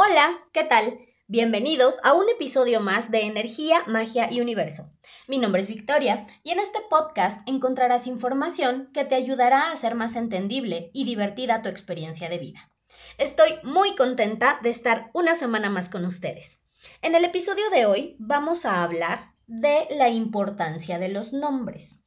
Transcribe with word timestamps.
Hola, 0.00 0.38
¿qué 0.52 0.62
tal? 0.62 0.96
Bienvenidos 1.26 1.98
a 2.04 2.14
un 2.14 2.28
episodio 2.28 2.80
más 2.80 3.10
de 3.10 3.22
Energía, 3.22 3.82
Magia 3.88 4.32
y 4.32 4.40
Universo. 4.40 4.92
Mi 5.26 5.38
nombre 5.38 5.60
es 5.60 5.66
Victoria 5.66 6.24
y 6.44 6.52
en 6.52 6.60
este 6.60 6.78
podcast 6.88 7.40
encontrarás 7.48 8.06
información 8.06 8.90
que 8.94 9.04
te 9.04 9.16
ayudará 9.16 9.62
a 9.62 9.72
hacer 9.72 9.96
más 9.96 10.14
entendible 10.14 10.92
y 10.94 11.04
divertida 11.04 11.62
tu 11.62 11.68
experiencia 11.68 12.28
de 12.28 12.38
vida. 12.38 12.70
Estoy 13.18 13.58
muy 13.64 13.96
contenta 13.96 14.60
de 14.62 14.70
estar 14.70 15.10
una 15.14 15.34
semana 15.34 15.68
más 15.68 15.88
con 15.88 16.04
ustedes. 16.04 16.62
En 17.02 17.16
el 17.16 17.24
episodio 17.24 17.68
de 17.70 17.86
hoy 17.86 18.14
vamos 18.20 18.66
a 18.66 18.84
hablar 18.84 19.34
de 19.48 19.88
la 19.90 20.10
importancia 20.10 21.00
de 21.00 21.08
los 21.08 21.32
nombres. 21.32 22.04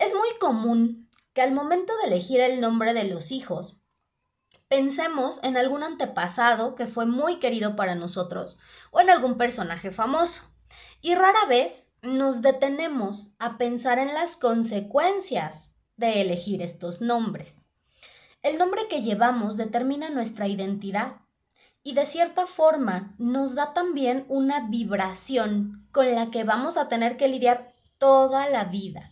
Es 0.00 0.12
muy 0.14 0.30
común 0.40 1.08
que 1.32 1.42
al 1.42 1.52
momento 1.52 1.96
de 1.98 2.08
elegir 2.08 2.40
el 2.40 2.60
nombre 2.60 2.92
de 2.92 3.04
los 3.04 3.30
hijos, 3.30 3.83
pensemos 4.68 5.40
en 5.42 5.56
algún 5.56 5.82
antepasado 5.82 6.74
que 6.74 6.86
fue 6.86 7.06
muy 7.06 7.38
querido 7.38 7.76
para 7.76 7.94
nosotros 7.94 8.58
o 8.90 9.00
en 9.00 9.10
algún 9.10 9.36
personaje 9.36 9.90
famoso. 9.90 10.42
Y 11.00 11.14
rara 11.14 11.46
vez 11.48 11.96
nos 12.02 12.42
detenemos 12.42 13.34
a 13.38 13.58
pensar 13.58 13.98
en 13.98 14.14
las 14.14 14.36
consecuencias 14.36 15.74
de 15.96 16.20
elegir 16.22 16.62
estos 16.62 17.00
nombres. 17.00 17.70
El 18.42 18.58
nombre 18.58 18.88
que 18.88 19.02
llevamos 19.02 19.56
determina 19.56 20.10
nuestra 20.10 20.48
identidad 20.48 21.20
y 21.82 21.94
de 21.94 22.06
cierta 22.06 22.46
forma 22.46 23.14
nos 23.18 23.54
da 23.54 23.74
también 23.74 24.24
una 24.28 24.68
vibración 24.68 25.86
con 25.92 26.14
la 26.14 26.30
que 26.30 26.44
vamos 26.44 26.76
a 26.76 26.88
tener 26.88 27.16
que 27.16 27.28
lidiar 27.28 27.74
toda 27.98 28.48
la 28.48 28.64
vida. 28.64 29.10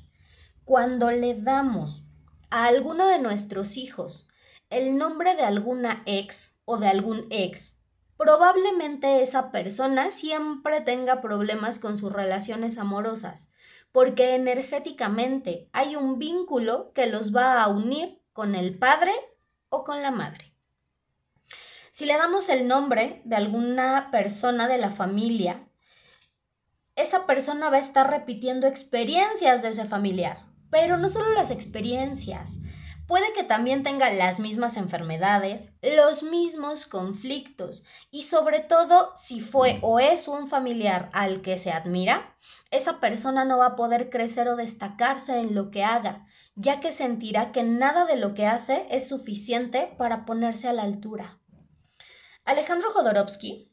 Cuando 0.64 1.11
le 1.11 1.34
damos 1.34 2.03
a 2.50 2.64
alguno 2.64 3.06
de 3.06 3.19
nuestros 3.19 3.77
hijos 3.77 4.28
el 4.73 4.97
nombre 4.97 5.37
de 5.37 5.43
alguna 5.43 6.03
ex 6.07 6.59
o 6.65 6.79
de 6.79 6.89
algún 6.89 7.27
ex, 7.29 7.79
probablemente 8.17 9.21
esa 9.21 9.53
persona 9.53 10.11
siempre 10.11 10.81
tenga 10.81 11.20
problemas 11.20 11.79
con 11.79 11.98
sus 11.98 12.11
relaciones 12.11 12.79
amorosas, 12.79 13.53
porque 13.92 14.34
energéticamente 14.34 15.69
hay 15.73 15.95
un 15.95 16.19
vínculo 16.19 16.91
que 16.95 17.06
los 17.06 17.37
va 17.37 17.62
a 17.62 17.69
unir 17.69 18.19
con 18.33 18.55
el 18.55 18.79
padre 18.79 19.12
o 19.69 19.84
con 19.84 20.01
la 20.01 20.11
madre. 20.11 20.55
Si 21.91 22.07
le 22.07 22.17
damos 22.17 22.48
el 22.48 22.67
nombre 22.67 23.20
de 23.27 23.36
alguna 23.36 24.09
persona 24.11 24.69
de 24.69 24.79
la 24.79 24.91
familia, 24.91 25.69
esa 26.97 27.27
persona 27.27 27.69
va 27.69 27.77
a 27.77 27.81
estar 27.81 28.11
repitiendo 28.11 28.67
experiencias 28.67 29.61
de 29.61 29.69
ese 29.69 29.84
familiar, 29.84 30.47
pero 30.70 30.97
no 30.97 31.11
solo 31.11 31.31
las 31.33 31.51
experiencias, 31.51 32.61
puede 33.06 33.33
que 33.33 33.45
también 33.45 33.83
tenga 33.83 34.11
las 34.11 34.41
mismas 34.41 34.77
enfermedades, 34.77 35.72
los 35.83 36.22
mismos 36.22 36.86
conflictos 36.86 37.84
y 38.11 38.22
sobre 38.22 38.61
todo 38.61 39.12
si 39.17 39.41
fue 39.41 39.78
o 39.83 40.00
es 40.00 40.28
un 40.28 40.48
familiar 40.48 41.11
al 41.12 41.42
que 41.42 41.58
se 41.58 41.73
admira, 41.73 42.36
esa 42.70 43.00
persona 43.00 43.45
no 43.45 43.58
va 43.58 43.67
a 43.67 43.77
poder 43.77 44.11
crecer 44.11 44.48
o 44.48 44.56
destacarse 44.56 45.41
en 45.41 45.55
lo 45.55 45.70
que 45.70 45.84
haga, 45.84 46.27
ya 46.55 46.80
que 46.80 46.92
sentirá 46.92 47.53
que 47.53 47.62
nada 47.62 48.05
de 48.05 48.17
lo 48.17 48.34
que 48.34 48.47
hace 48.47 48.86
es 48.91 49.08
suficiente 49.08 49.95
para 49.98 50.25
ponerse 50.25 50.69
a 50.69 50.73
la 50.73 50.83
altura. 50.83 51.39
Alejandro 52.45 52.91
Jodorowsky 52.91 53.70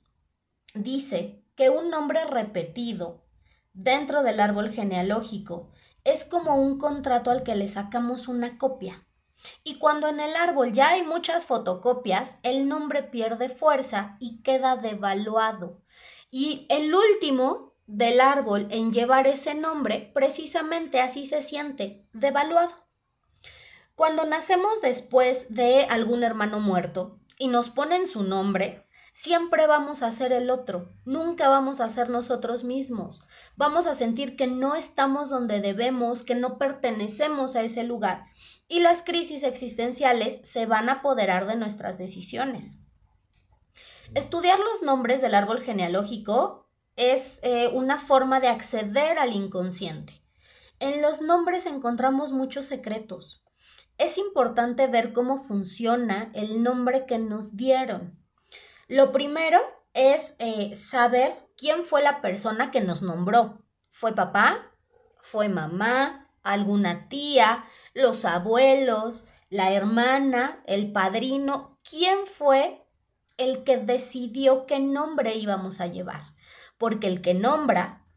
dice 0.75 1.43
que 1.55 1.69
un 1.69 1.89
nombre 1.89 2.25
repetido 2.25 3.25
dentro 3.73 4.23
del 4.23 4.39
árbol 4.39 4.71
genealógico 4.71 5.71
es 6.03 6.25
como 6.25 6.55
un 6.55 6.77
contrato 6.77 7.31
al 7.31 7.43
que 7.43 7.55
le 7.55 7.67
sacamos 7.67 8.27
una 8.27 8.57
copia. 8.57 9.05
Y 9.63 9.79
cuando 9.79 10.07
en 10.07 10.19
el 10.19 10.35
árbol 10.35 10.73
ya 10.73 10.89
hay 10.89 11.03
muchas 11.03 11.45
fotocopias, 11.45 12.39
el 12.43 12.67
nombre 12.67 13.03
pierde 13.03 13.49
fuerza 13.49 14.17
y 14.19 14.41
queda 14.41 14.75
devaluado. 14.75 15.81
Y 16.31 16.65
el 16.69 16.93
último 16.93 17.73
del 17.87 18.21
árbol 18.21 18.67
en 18.69 18.91
llevar 18.91 19.27
ese 19.27 19.55
nombre, 19.55 20.11
precisamente 20.13 21.01
así 21.01 21.25
se 21.25 21.41
siente, 21.41 22.05
devaluado. 22.13 22.71
Cuando 23.95 24.25
nacemos 24.25 24.81
después 24.81 25.53
de 25.53 25.85
algún 25.85 26.23
hermano 26.23 26.59
muerto 26.59 27.19
y 27.37 27.47
nos 27.47 27.69
ponen 27.69 28.07
su 28.07 28.23
nombre, 28.23 28.85
siempre 29.11 29.67
vamos 29.67 30.03
a 30.03 30.11
ser 30.11 30.31
el 30.31 30.49
otro, 30.49 30.91
nunca 31.05 31.49
vamos 31.49 31.81
a 31.81 31.89
ser 31.89 32.09
nosotros 32.09 32.63
mismos. 32.63 33.23
Vamos 33.55 33.87
a 33.87 33.95
sentir 33.95 34.35
que 34.35 34.47
no 34.47 34.75
estamos 34.75 35.29
donde 35.29 35.61
debemos, 35.61 36.23
que 36.23 36.35
no 36.35 36.57
pertenecemos 36.57 37.55
a 37.55 37.63
ese 37.63 37.83
lugar 37.83 38.25
y 38.69 38.79
las 38.79 39.01
crisis 39.01 39.43
existenciales 39.43 40.41
se 40.43 40.67
van 40.67 40.89
a 40.89 40.93
apoderar 40.93 41.47
de 41.47 41.55
nuestras 41.55 41.97
decisiones. 41.97 42.85
Estudiar 44.13 44.59
los 44.59 44.83
nombres 44.83 45.21
del 45.21 45.33
árbol 45.35 45.61
genealógico 45.61 46.67
es 46.95 47.39
eh, 47.43 47.69
una 47.73 47.97
forma 47.97 48.39
de 48.39 48.47
acceder 48.47 49.17
al 49.17 49.33
inconsciente. 49.33 50.21
En 50.79 51.01
los 51.01 51.21
nombres 51.21 51.65
encontramos 51.65 52.31
muchos 52.31 52.67
secretos. 52.67 53.43
Es 53.97 54.17
importante 54.17 54.87
ver 54.87 55.13
cómo 55.13 55.37
funciona 55.37 56.31
el 56.33 56.61
nombre 56.61 57.05
que 57.05 57.17
nos 57.17 57.57
dieron. 57.57 58.18
Lo 58.89 59.11
primero 59.11 59.59
es 59.93 60.35
eh, 60.39 60.73
saber 60.73 61.35
quién 61.55 61.83
fue 61.83 62.01
la 62.01 62.21
persona 62.21 62.71
que 62.71 62.81
nos 62.81 63.03
nombró. 63.03 63.61
¿Fue 63.91 64.15
papá? 64.15 64.71
¿Fue 65.21 65.47
mamá? 65.47 66.27
¿Alguna 66.41 67.07
tía? 67.07 67.65
¿Los 67.93 68.25
abuelos? 68.25 69.27
¿La 69.51 69.73
hermana? 69.73 70.63
¿El 70.65 70.91
padrino? 70.91 71.77
¿Quién 71.87 72.25
fue 72.25 72.83
el 73.37 73.63
que 73.63 73.77
decidió 73.77 74.65
qué 74.65 74.79
nombre 74.79 75.35
íbamos 75.35 75.81
a 75.81 75.85
llevar? 75.85 76.23
Porque 76.79 77.05
el 77.05 77.21
que 77.21 77.35
nombra 77.35 78.07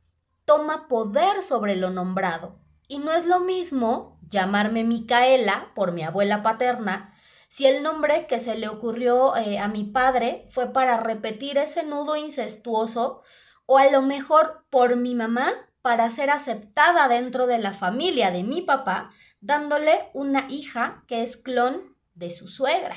toma 0.47 0.89
poder 0.89 1.43
sobre 1.43 1.77
lo 1.77 1.91
nombrado. 1.91 2.57
Y 2.89 2.99
no 2.99 3.13
es 3.13 3.27
lo 3.27 3.41
mismo 3.41 4.19
llamarme 4.31 4.85
Micaela 4.85 5.71
por 5.75 5.93
mi 5.93 6.03
abuela 6.03 6.43
paterna 6.43 7.12
si 7.53 7.67
el 7.67 7.83
nombre 7.83 8.27
que 8.27 8.41
se 8.41 8.57
le 8.57 8.67
ocurrió 8.67 9.37
eh, 9.37 9.59
a 9.59 9.69
mi 9.69 9.85
padre 9.85 10.47
fue 10.49 10.73
para 10.73 10.97
repetir 10.97 11.59
ese 11.59 11.83
nudo 11.83 12.17
incestuoso 12.17 13.21
o 13.67 13.77
a 13.77 13.91
lo 13.91 14.01
mejor 14.01 14.65
por 14.71 14.97
mi 14.97 15.15
mamá 15.15 15.53
para 15.83 16.09
ser 16.09 16.31
aceptada 16.31 17.09
dentro 17.09 17.47
de 17.47 17.59
la 17.59 17.75
familia 17.75 18.31
de 18.31 18.43
mi 18.43 18.63
papá, 18.63 19.13
dándole 19.43 20.09
una 20.15 20.47
hija 20.49 21.05
que 21.07 21.23
es 21.23 21.37
clon 21.37 21.95
de 22.15 22.31
su 22.31 22.49
suegra. 22.49 22.97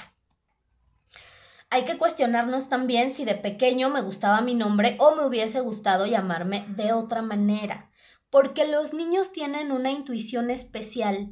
Hay 1.69 1.83
que 1.83 1.97
cuestionarnos 1.97 2.69
también 2.69 3.11
si 3.11 3.25
de 3.25 3.35
pequeño 3.35 3.89
me 3.89 4.03
gustaba 4.03 4.39
mi 4.39 4.55
nombre 4.55 4.95
o 4.99 5.17
me 5.17 5.25
hubiese 5.25 5.59
gustado 5.59 6.05
llamarme 6.05 6.63
de 6.69 6.93
otra 6.93 7.21
manera, 7.21 7.91
porque 8.29 8.65
los 8.65 8.93
niños 8.93 9.33
tienen 9.33 9.73
una 9.73 9.91
intuición 9.91 10.49
especial 10.49 11.27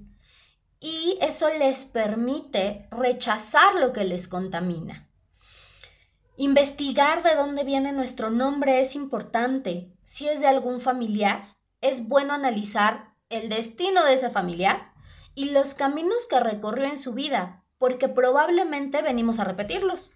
y 0.84 1.18
eso 1.22 1.48
les 1.58 1.86
permite 1.86 2.90
rechazar 2.92 3.76
lo 3.76 3.94
que 3.94 4.04
les 4.04 4.28
contamina. 4.28 5.08
Investigar 6.36 7.24
de 7.24 7.36
dónde 7.36 7.64
viene 7.64 7.94
nuestro 7.94 8.30
nombre 8.30 8.82
es 8.82 8.94
importante. 8.94 9.94
Si 10.04 10.28
es 10.28 10.42
de 10.42 10.48
algún 10.48 10.82
familiar, 10.82 11.56
es 11.80 12.10
bueno 12.10 12.34
analizar 12.34 13.14
el 13.30 13.48
destino 13.48 14.04
de 14.04 14.16
ese 14.16 14.30
familiar 14.30 14.92
y 15.34 15.52
los 15.52 15.74
caminos 15.74 16.28
que 16.30 16.42
recorrió 16.42 16.84
en 16.84 16.98
su 16.98 17.14
vida, 17.14 17.64
porque 17.78 18.10
probablemente 18.10 19.02
venimos 19.02 19.40
a 19.40 19.46
repetirlos. 19.46 20.12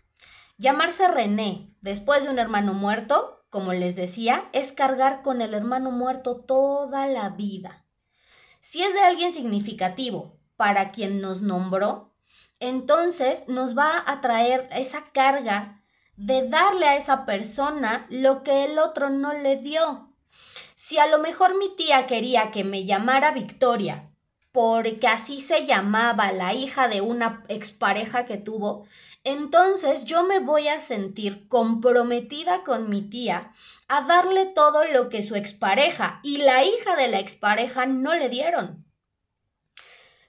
Llamarse 0.58 1.08
René 1.08 1.74
después 1.80 2.26
de 2.26 2.30
un 2.30 2.40
hermano 2.40 2.74
muerto, 2.74 3.42
como 3.50 3.72
les 3.72 3.96
decía, 3.96 4.50
es 4.52 4.74
cargar 4.74 5.22
con 5.24 5.42
el 5.42 5.54
hermano 5.54 5.92
muerto 5.92 6.42
toda 6.42 7.08
la 7.08 7.30
vida. 7.30 7.86
Si 8.60 8.84
es 8.84 8.94
de 8.94 9.00
alguien 9.00 9.32
significativo, 9.32 10.37
para 10.58 10.92
quien 10.92 11.22
nos 11.22 11.42
nombró, 11.42 12.12
entonces 12.60 13.48
nos 13.48 13.78
va 13.78 14.04
a 14.06 14.20
traer 14.20 14.68
esa 14.72 15.06
carga 15.14 15.82
de 16.18 16.50
darle 16.50 16.88
a 16.88 16.98
esa 16.98 17.26
persona 17.26 18.08
lo 18.10 18.44
que 18.44 18.66
el 18.66 18.80
otro 18.80 19.10
no 19.10 19.34
le 19.34 19.58
dio. 19.58 20.10
Si 20.76 20.98
a 20.98 21.08
lo 21.08 21.20
mejor 21.20 21.58
mi 21.58 21.76
tía 21.76 22.08
quería 22.08 22.52
que 22.52 22.64
me 22.64 22.86
llamara 22.86 23.32
Victoria, 23.32 24.10
porque 24.52 25.08
así 25.08 25.40
se 25.40 25.68
llamaba 25.68 26.32
la 26.32 26.54
hija 26.54 26.88
de 26.88 27.02
una 27.02 27.44
expareja 27.48 28.26
que 28.26 28.38
tuvo, 28.38 28.88
entonces 29.24 30.06
yo 30.06 30.24
me 30.24 30.40
voy 30.40 30.68
a 30.68 30.80
sentir 30.80 31.48
comprometida 31.48 32.64
con 32.64 32.90
mi 32.90 33.04
tía 33.08 33.52
a 33.88 34.02
darle 34.02 34.48
todo 34.48 34.84
lo 34.86 35.10
que 35.10 35.22
su 35.22 35.36
expareja 35.36 36.20
y 36.24 36.38
la 36.40 36.64
hija 36.64 36.96
de 36.96 37.10
la 37.10 37.20
expareja 37.20 37.86
no 37.86 38.16
le 38.16 38.30
dieron. 38.30 38.87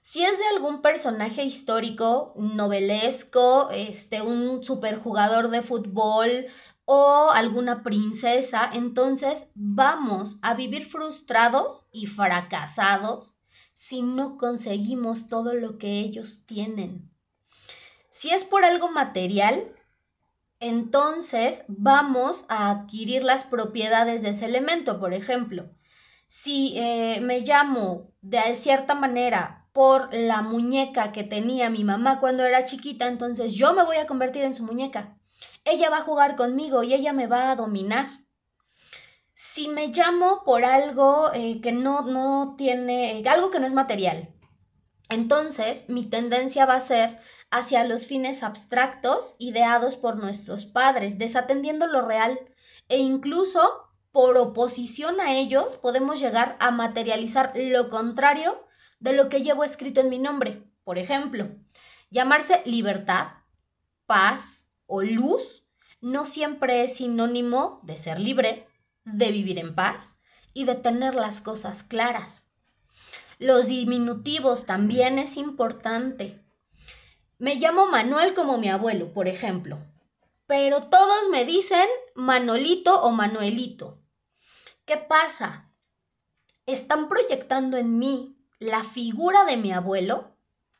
Si 0.09 0.25
es 0.25 0.39
de 0.39 0.47
algún 0.55 0.81
personaje 0.81 1.43
histórico, 1.43 2.33
novelesco, 2.35 3.69
este, 3.69 4.23
un 4.23 4.63
superjugador 4.63 5.51
de 5.51 5.61
fútbol 5.61 6.47
o 6.85 7.29
alguna 7.31 7.83
princesa, 7.83 8.71
entonces 8.73 9.51
vamos 9.53 10.39
a 10.41 10.55
vivir 10.55 10.87
frustrados 10.87 11.85
y 11.91 12.07
fracasados 12.07 13.37
si 13.73 14.01
no 14.01 14.39
conseguimos 14.39 15.27
todo 15.27 15.53
lo 15.53 15.77
que 15.77 15.99
ellos 15.99 16.43
tienen. 16.47 17.07
Si 18.09 18.31
es 18.31 18.43
por 18.43 18.65
algo 18.65 18.89
material, 18.89 19.75
entonces 20.59 21.65
vamos 21.67 22.47
a 22.49 22.71
adquirir 22.71 23.23
las 23.23 23.43
propiedades 23.43 24.23
de 24.23 24.29
ese 24.29 24.45
elemento. 24.45 24.99
Por 24.99 25.13
ejemplo, 25.13 25.69
si 26.25 26.73
eh, 26.79 27.19
me 27.21 27.41
llamo 27.41 28.09
de 28.23 28.55
cierta 28.55 28.95
manera 28.95 29.58
por 29.73 30.13
la 30.13 30.41
muñeca 30.41 31.11
que 31.11 31.23
tenía 31.23 31.69
mi 31.69 31.83
mamá 31.83 32.19
cuando 32.19 32.43
era 32.43 32.65
chiquita, 32.65 33.07
entonces 33.07 33.53
yo 33.53 33.73
me 33.73 33.83
voy 33.83 33.97
a 33.97 34.07
convertir 34.07 34.43
en 34.43 34.55
su 34.55 34.63
muñeca. 34.63 35.17
Ella 35.63 35.89
va 35.89 35.99
a 35.99 36.03
jugar 36.03 36.35
conmigo 36.35 36.83
y 36.83 36.93
ella 36.93 37.13
me 37.13 37.27
va 37.27 37.51
a 37.51 37.55
dominar. 37.55 38.07
Si 39.33 39.69
me 39.69 39.87
llamo 39.87 40.43
por 40.43 40.65
algo 40.65 41.31
eh, 41.33 41.61
que 41.61 41.71
no, 41.71 42.01
no 42.01 42.55
tiene, 42.57 43.23
algo 43.29 43.49
que 43.51 43.59
no 43.59 43.67
es 43.67 43.73
material, 43.73 44.29
entonces 45.09 45.89
mi 45.89 46.05
tendencia 46.05 46.65
va 46.65 46.75
a 46.75 46.81
ser 46.81 47.19
hacia 47.49 47.85
los 47.85 48.05
fines 48.05 48.43
abstractos 48.43 49.35
ideados 49.39 49.95
por 49.95 50.17
nuestros 50.17 50.65
padres, 50.65 51.17
desatendiendo 51.17 51.87
lo 51.87 52.05
real 52.05 52.39
e 52.89 52.97
incluso 52.97 53.89
por 54.11 54.37
oposición 54.37 55.21
a 55.21 55.33
ellos 55.35 55.75
podemos 55.77 56.19
llegar 56.19 56.57
a 56.59 56.71
materializar 56.71 57.53
lo 57.55 57.89
contrario 57.89 58.61
de 58.99 59.13
lo 59.13 59.29
que 59.29 59.41
llevo 59.41 59.63
escrito 59.63 60.01
en 60.01 60.09
mi 60.09 60.19
nombre. 60.19 60.63
Por 60.83 60.97
ejemplo, 60.97 61.49
llamarse 62.09 62.61
libertad, 62.65 63.29
paz 64.05 64.71
o 64.87 65.01
luz 65.01 65.63
no 66.01 66.25
siempre 66.25 66.83
es 66.83 66.97
sinónimo 66.97 67.79
de 67.83 67.97
ser 67.97 68.19
libre, 68.19 68.67
de 69.03 69.31
vivir 69.31 69.59
en 69.59 69.75
paz 69.75 70.19
y 70.53 70.65
de 70.65 70.75
tener 70.75 71.15
las 71.15 71.41
cosas 71.41 71.83
claras. 71.83 72.51
Los 73.37 73.67
diminutivos 73.67 74.65
también 74.65 75.19
es 75.19 75.37
importante. 75.37 76.43
Me 77.37 77.55
llamo 77.55 77.87
Manuel 77.87 78.33
como 78.33 78.57
mi 78.57 78.69
abuelo, 78.69 79.13
por 79.13 79.27
ejemplo, 79.27 79.79
pero 80.45 80.83
todos 80.83 81.29
me 81.29 81.45
dicen 81.45 81.87
Manolito 82.15 83.01
o 83.01 83.11
Manuelito. 83.11 84.01
¿Qué 84.85 84.97
pasa? 84.97 85.69
Están 86.65 87.07
proyectando 87.07 87.77
en 87.77 87.97
mí 87.97 88.38
la 88.59 88.83
figura 88.83 89.45
de 89.45 89.57
mi 89.57 89.71
abuelo, 89.71 90.35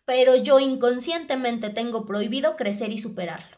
pero 0.05 0.35
yo 0.35 0.59
inconscientemente 0.59 1.69
tengo 1.69 2.05
prohibido 2.05 2.55
crecer 2.55 2.91
y 2.91 2.99
superarlo. 2.99 3.57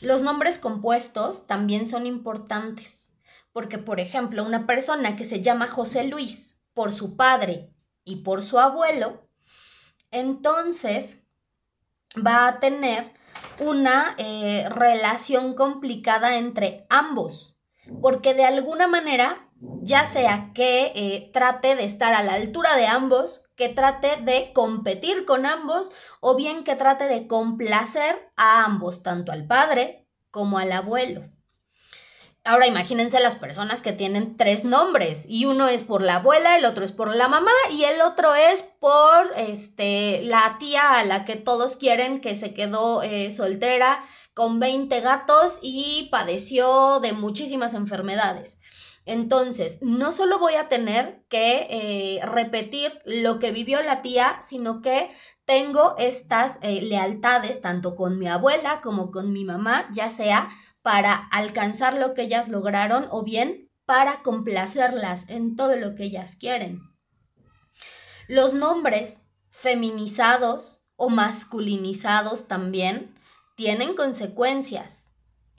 Los 0.00 0.22
nombres 0.22 0.58
compuestos 0.58 1.46
también 1.46 1.86
son 1.86 2.06
importantes, 2.06 3.12
porque 3.52 3.78
por 3.78 4.00
ejemplo, 4.00 4.44
una 4.44 4.66
persona 4.66 5.16
que 5.16 5.24
se 5.24 5.40
llama 5.40 5.68
José 5.68 6.04
Luis 6.04 6.60
por 6.74 6.92
su 6.92 7.16
padre 7.16 7.70
y 8.04 8.16
por 8.16 8.42
su 8.42 8.58
abuelo, 8.58 9.28
entonces 10.10 11.28
va 12.14 12.46
a 12.48 12.60
tener 12.60 13.04
una 13.58 14.14
eh, 14.18 14.68
relación 14.68 15.54
complicada 15.54 16.36
entre 16.36 16.86
ambos, 16.90 17.56
porque 18.00 18.34
de 18.34 18.44
alguna 18.44 18.86
manera, 18.86 19.48
ya 19.82 20.06
sea 20.06 20.50
que 20.54 20.92
eh, 20.94 21.30
trate 21.32 21.76
de 21.76 21.84
estar 21.84 22.14
a 22.14 22.22
la 22.22 22.34
altura 22.34 22.76
de 22.76 22.86
ambos, 22.86 23.48
que 23.56 23.68
trate 23.68 24.16
de 24.22 24.52
competir 24.52 25.24
con 25.24 25.46
ambos, 25.46 25.92
o 26.20 26.34
bien 26.36 26.64
que 26.64 26.76
trate 26.76 27.04
de 27.08 27.26
complacer 27.26 28.30
a 28.36 28.64
ambos, 28.64 29.02
tanto 29.02 29.32
al 29.32 29.46
padre 29.46 30.06
como 30.30 30.58
al 30.58 30.72
abuelo. 30.72 31.28
Ahora 32.44 32.66
imagínense 32.66 33.20
las 33.20 33.36
personas 33.36 33.82
que 33.82 33.92
tienen 33.92 34.36
tres 34.36 34.64
nombres 34.64 35.26
y 35.28 35.44
uno 35.44 35.68
es 35.68 35.84
por 35.84 36.02
la 36.02 36.16
abuela, 36.16 36.58
el 36.58 36.64
otro 36.64 36.84
es 36.84 36.90
por 36.90 37.14
la 37.14 37.28
mamá 37.28 37.52
y 37.70 37.84
el 37.84 38.00
otro 38.00 38.34
es 38.34 38.62
por 38.62 39.32
este, 39.36 40.22
la 40.22 40.56
tía 40.58 40.98
a 40.98 41.04
la 41.04 41.24
que 41.24 41.36
todos 41.36 41.76
quieren 41.76 42.20
que 42.20 42.34
se 42.34 42.52
quedó 42.52 43.00
eh, 43.04 43.30
soltera 43.30 44.04
con 44.34 44.58
20 44.58 45.00
gatos 45.02 45.60
y 45.62 46.08
padeció 46.10 46.98
de 46.98 47.12
muchísimas 47.12 47.74
enfermedades. 47.74 48.61
Entonces, 49.04 49.80
no 49.82 50.12
solo 50.12 50.38
voy 50.38 50.54
a 50.54 50.68
tener 50.68 51.24
que 51.28 51.66
eh, 51.70 52.20
repetir 52.24 53.00
lo 53.04 53.40
que 53.40 53.50
vivió 53.50 53.82
la 53.82 54.00
tía, 54.00 54.38
sino 54.40 54.80
que 54.80 55.10
tengo 55.44 55.96
estas 55.98 56.60
eh, 56.62 56.80
lealtades 56.82 57.60
tanto 57.60 57.96
con 57.96 58.18
mi 58.18 58.28
abuela 58.28 58.80
como 58.80 59.10
con 59.10 59.32
mi 59.32 59.44
mamá, 59.44 59.88
ya 59.92 60.08
sea 60.08 60.48
para 60.82 61.14
alcanzar 61.32 61.94
lo 61.94 62.14
que 62.14 62.22
ellas 62.22 62.48
lograron 62.48 63.08
o 63.10 63.22
bien 63.24 63.70
para 63.86 64.22
complacerlas 64.22 65.28
en 65.28 65.56
todo 65.56 65.76
lo 65.76 65.94
que 65.94 66.04
ellas 66.04 66.36
quieren. 66.36 66.80
Los 68.28 68.54
nombres 68.54 69.26
feminizados 69.50 70.84
o 70.96 71.08
masculinizados 71.08 72.46
también 72.46 73.14
tienen 73.56 73.94
consecuencias. 73.94 75.11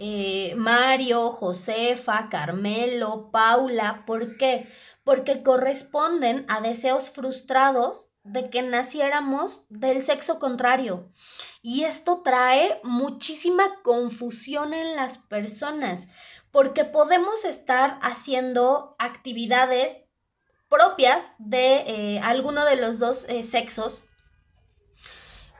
Eh, 0.05 0.53
Mario, 0.57 1.29
Josefa, 1.29 2.27
Carmelo, 2.29 3.31
Paula, 3.31 4.03
¿por 4.05 4.35
qué? 4.35 4.67
Porque 5.05 5.44
corresponden 5.44 6.45
a 6.50 6.59
deseos 6.59 7.09
frustrados 7.09 8.11
de 8.25 8.50
que 8.50 8.63
naciéramos 8.63 9.63
del 9.69 10.01
sexo 10.01 10.39
contrario. 10.39 11.09
Y 11.61 11.85
esto 11.85 12.21
trae 12.21 12.81
muchísima 12.83 13.63
confusión 13.81 14.73
en 14.73 14.97
las 14.97 15.17
personas, 15.17 16.09
porque 16.51 16.83
podemos 16.83 17.45
estar 17.45 17.97
haciendo 18.01 18.97
actividades 19.00 20.09
propias 20.67 21.33
de 21.39 21.75
eh, 21.77 22.19
alguno 22.19 22.65
de 22.65 22.75
los 22.75 23.00
dos 23.00 23.23
eh, 23.29 23.41
sexos, 23.41 24.01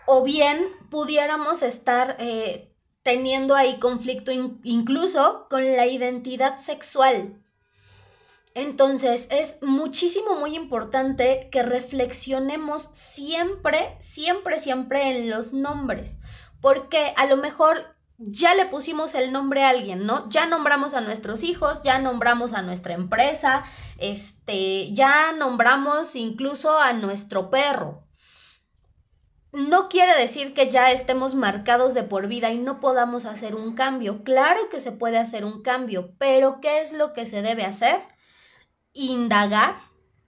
o 0.06 0.22
bien 0.22 0.68
pudiéramos 0.90 1.62
estar 1.62 2.18
teniendo 3.04 3.56
ahí 3.56 3.80
conflicto 3.80 4.32
incluso 4.64 5.48
con 5.50 5.64
la 5.64 5.86
identidad 5.86 6.60
sexual. 6.60 7.38
Entonces 8.56 9.28
es 9.32 9.62
muchísimo, 9.62 10.36
muy 10.36 10.56
importante 10.56 11.50
que 11.52 11.64
reflexionemos 11.64 12.84
siempre, 12.84 13.96
siempre, 14.00 14.60
siempre 14.60 15.10
en 15.10 15.30
los 15.30 15.54
nombres, 15.54 16.20
porque 16.62 17.14
a 17.18 17.26
lo 17.26 17.38
mejor 17.38 17.94
ya 18.20 18.54
le 18.54 18.68
pusimos 18.68 19.16
el 19.16 19.32
nombre 19.32 19.64
a 19.64 19.70
alguien, 19.70 20.06
¿no? 20.06 20.30
Ya 20.30 20.46
nombramos 20.46 20.94
a 20.94 21.02
nuestros 21.02 21.44
hijos, 21.44 21.82
ya 21.84 21.98
nombramos 21.98 22.54
a 22.54 22.62
nuestra 22.62 22.94
empresa, 22.94 23.64
este, 23.98 24.94
ya 24.94 25.32
nombramos 25.32 26.16
incluso 26.16 26.78
a 26.78 26.94
nuestro 26.94 27.50
perro. 27.50 28.03
No 29.54 29.88
quiere 29.88 30.20
decir 30.20 30.54
que 30.54 30.70
ya 30.70 30.92
estemos 30.92 31.36
marcados 31.36 31.94
de 31.94 32.04
por 32.04 32.28
vida 32.28 32.52
y 32.52 32.58
no 32.58 32.82
podamos 32.82 33.26
hacer 33.26 33.56
un 33.56 33.76
cambio. 33.76 34.24
Claro 34.24 34.68
que 34.70 34.82
se 34.82 34.92
puede 34.92 35.18
hacer 35.18 35.46
un 35.46 35.62
cambio, 35.62 36.14
pero 36.18 36.60
¿qué 36.60 36.82
es 36.82 36.92
lo 36.92 37.14
que 37.14 37.28
se 37.28 37.42
debe 37.42 37.64
hacer? 37.64 38.02
indagar 38.94 39.76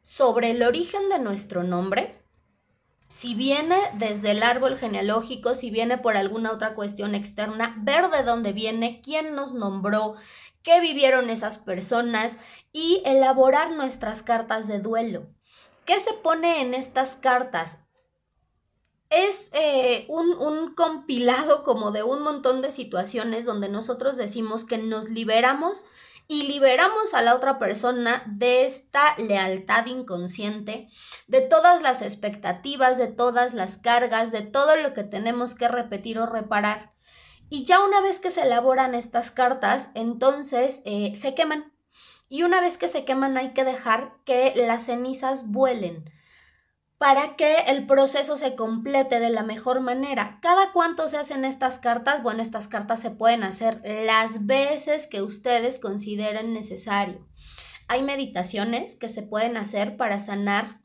sobre 0.02 0.52
el 0.52 0.64
origen 0.64 1.08
de 1.10 1.20
nuestro 1.20 1.64
nombre, 1.64 2.20
si 3.08 3.36
viene 3.36 3.78
desde 3.94 4.32
el 4.32 4.42
árbol 4.42 4.78
genealógico, 4.78 5.54
si 5.54 5.70
viene 5.70 6.00
por 6.00 6.18
alguna 6.18 6.52
otra 6.52 6.74
cuestión 6.74 7.14
externa, 7.14 7.76
ver 7.78 8.10
de 8.10 8.24
dónde 8.24 8.52
viene, 8.52 9.02
quién 9.04 9.36
nos 9.36 9.54
nombró, 9.54 10.16
qué 10.64 10.82
vivieron 10.82 11.30
esas 11.30 11.60
personas 11.60 12.40
y 12.74 13.04
elaborar 13.06 13.72
nuestras 13.72 14.24
cartas 14.24 14.68
de 14.68 14.80
duelo. 14.80 15.28
¿Qué 15.86 16.00
se 16.00 16.14
pone 16.14 16.62
en 16.62 16.74
estas 16.74 17.16
cartas? 17.16 17.85
Es 19.10 19.52
eh, 19.54 20.06
un, 20.10 20.32
un 20.32 20.74
compilado 20.74 21.64
como 21.64 21.92
de 21.92 22.04
un 22.04 22.22
montón 22.22 22.62
de 22.62 22.72
situaciones 22.72 23.46
donde 23.46 23.70
nosotros 23.70 24.18
decimos 24.18 24.66
que 24.66 24.78
nos 24.78 25.10
liberamos 25.10 25.86
y 26.28 26.44
liberamos 26.44 27.14
a 27.14 27.22
la 27.22 27.36
otra 27.36 27.60
persona 27.60 28.24
de 28.26 28.66
esta 28.66 29.16
lealtad 29.18 29.86
inconsciente, 29.86 30.90
de 31.28 31.42
todas 31.42 31.82
las 31.82 32.02
expectativas, 32.02 32.98
de 32.98 33.08
todas 33.08 33.54
las 33.54 33.78
cargas, 33.78 34.32
de 34.32 34.42
todo 34.42 34.76
lo 34.76 34.94
que 34.94 35.04
tenemos 35.04 35.54
que 35.54 35.68
repetir 35.68 36.18
o 36.18 36.26
reparar. 36.26 36.94
Y 37.50 37.66
ya 37.66 37.84
una 37.84 38.02
vez 38.02 38.20
que 38.20 38.32
se 38.32 38.42
elaboran 38.42 38.96
estas 38.96 39.30
cartas, 39.30 39.92
entonces 39.94 40.82
eh, 40.86 41.16
se 41.16 41.36
queman. 41.36 41.72
Y 42.28 42.42
una 42.42 42.60
vez 42.60 42.80
que 42.80 42.88
se 42.88 43.06
queman 43.06 43.38
hay 43.38 43.54
que 43.54 43.64
dejar 43.64 44.16
que 44.26 44.54
las 44.56 44.86
cenizas 44.86 45.52
vuelen 45.52 46.10
para 46.98 47.36
que 47.36 47.58
el 47.68 47.86
proceso 47.86 48.38
se 48.38 48.56
complete 48.56 49.20
de 49.20 49.30
la 49.30 49.44
mejor 49.44 49.82
manera. 49.82 50.40
¿Cada 50.42 50.72
cuánto 50.72 51.08
se 51.08 51.18
hacen 51.18 51.44
estas 51.44 51.80
cartas? 51.80 52.24
Bueno, 52.24 52.42
estas 52.42 52.68
cartas 52.68 53.02
se 53.02 53.12
pueden 53.12 53.44
hacer 53.44 53.82
las 53.84 54.46
veces 54.46 55.08
que 55.08 55.22
ustedes 55.22 55.80
consideren 55.80 56.54
necesario. 56.54 57.28
Hay 57.88 58.02
meditaciones 58.02 58.96
que 58.96 59.10
se 59.10 59.24
pueden 59.24 59.58
hacer 59.58 59.98
para 59.98 60.20
sanar 60.20 60.82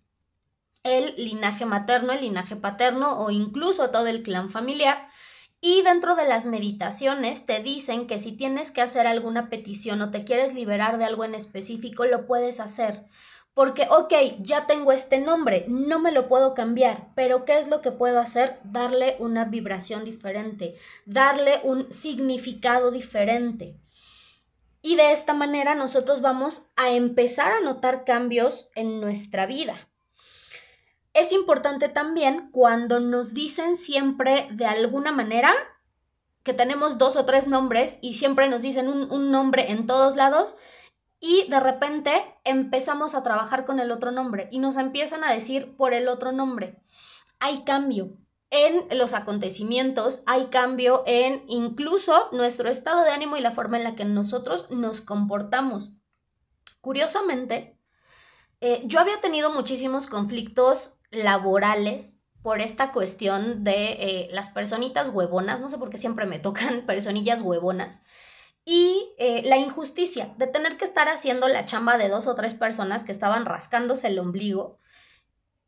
el 0.83 1.15
linaje 1.17 1.65
materno, 1.65 2.13
el 2.13 2.23
linaje 2.23 2.57
paterno 2.57 3.21
o 3.21 3.31
incluso 3.31 3.91
todo 3.91 4.07
el 4.07 4.23
clan 4.23 4.51
familiar. 4.51 5.09
Y 5.63 5.83
dentro 5.83 6.17
de 6.17 6.27
las 6.27 6.47
meditaciones 6.47 7.45
te 7.45 7.63
dicen 7.63 8.07
que 8.07 8.19
si 8.19 8.37
tienes 8.37 8.73
que 8.73 8.81
hacer 8.81 9.07
alguna 9.07 9.51
petición 9.51 10.01
o 10.01 10.11
te 10.11 10.25
quieres 10.25 10.55
liberar 10.55 10.99
de 10.99 11.05
algo 11.05 11.25
en 11.25 11.35
específico, 11.35 12.07
lo 12.07 12.27
puedes 12.27 12.61
hacer 12.61 13.05
Porque, 13.55 13.87
ok, 13.91 14.13
ya 14.41 14.67
tengo 14.67 14.93
este 14.93 15.19
nombre, 15.19 15.65
no 15.69 15.99
me 15.99 16.13
lo 16.13 16.29
puedo 16.29 16.55
cambiar, 16.55 17.09
pero 17.15 17.45
¿qué 17.45 17.59
es 17.59 17.69
lo 17.69 17.81
que 17.83 17.91
puedo 17.91 18.21
hacer? 18.21 18.61
Darle 18.65 19.17
una 19.19 19.45
vibración 19.45 20.05
diferente, 20.05 20.75
darle 21.05 21.61
un 21.65 21.93
significado 21.93 22.91
diferente. 22.91 23.77
Y 24.83 24.97
de 24.97 25.13
esta 25.13 25.35
manera 25.35 25.75
nosotros 25.75 26.21
vamos 26.23 26.67
a 26.77 26.91
empezar 26.91 27.53
a 27.53 27.61
notar 27.61 28.05
cambios 28.05 28.71
en 28.75 29.01
nuestra 29.01 29.47
vida. 29.47 29.77
Es 31.13 31.33
importante 31.33 31.89
también 31.89 32.51
cuando 32.53 33.01
nos 33.01 33.35
dicen 33.35 33.77
siempre 33.77 34.49
de 34.53 34.65
alguna 34.65 35.13
manera 35.13 35.53
que 36.43 36.55
tenemos 36.55 36.99
dos 36.99 37.17
o 37.17 37.27
tres 37.27 37.49
nombres 37.49 37.99
y 38.01 38.15
siempre 38.15 38.49
nos 38.49 38.63
dicen 38.63 38.89
un, 38.89 39.31
nombre 39.31 39.71
en 39.71 39.87
todos 39.87 40.17
lados 40.17 40.57
y 41.21 41.47
de 41.49 41.61
repente 41.61 42.25
empezamos 42.45 43.15
a 43.15 43.23
trabajar 43.23 43.67
con 43.67 43.79
el 43.79 43.91
otro 43.91 44.11
nombre 44.11 44.49
y 44.51 44.59
nos 44.59 44.77
empiezan 44.77 45.23
a 45.23 45.33
decir 45.33 45.77
por 45.77 45.93
el 45.93 46.09
otro 46.09 46.33
nombre. 46.33 46.83
Hay 47.39 47.63
cambio 47.65 48.17
en 48.51 48.87
los 48.99 49.15
acontecimientos, 49.15 50.23
hay 50.27 50.47
cambio 50.47 51.05
en 51.07 51.45
incluso 51.47 52.29
nuestro 52.33 52.69
estado 52.69 53.05
de 53.05 53.11
ánimo 53.11 53.37
y 53.37 53.41
la 53.41 53.53
forma 53.53 53.77
en 53.77 53.85
la 53.85 53.95
que 53.95 54.05
nosotros 54.05 54.71
nos 54.71 55.01
comportamos. 55.01 55.93
Curiosamente, 56.81 57.79
eh, 58.61 58.83
yo 58.87 58.99
había 58.99 59.21
tenido 59.21 59.53
muchísimos 59.53 60.07
conflictos 60.07 60.99
laborales 61.11 62.25
por 62.43 62.61
esta 62.61 62.93
cuestión 62.93 63.63
de 63.63 63.93
eh, 63.93 64.29
las 64.33 64.49
personitas 64.49 65.11
huevonas, 65.11 65.61
no 65.61 65.69
sé 65.69 65.79
por 65.79 65.91
qué 65.91 65.99
siempre 65.99 66.27
me 66.27 66.39
tocan 66.39 66.83
personillas 66.87 67.43
huevonas, 67.43 68.01
y 68.65 69.15
eh, 69.19 69.43
la 69.45 69.57
injusticia 69.57 70.35
de 70.37 70.47
tener 70.47 70.77
que 70.77 70.85
estar 70.85 71.09
haciendo 71.09 71.49
la 71.49 71.67
chamba 71.67 71.99
de 71.99 72.09
dos 72.09 72.27
o 72.27 72.35
tres 72.35 72.55
personas 72.55 73.05
que 73.05 73.13
estaban 73.13 73.47
rascándose 73.47 74.09
el 74.09 74.19
ombligo, 74.19 74.79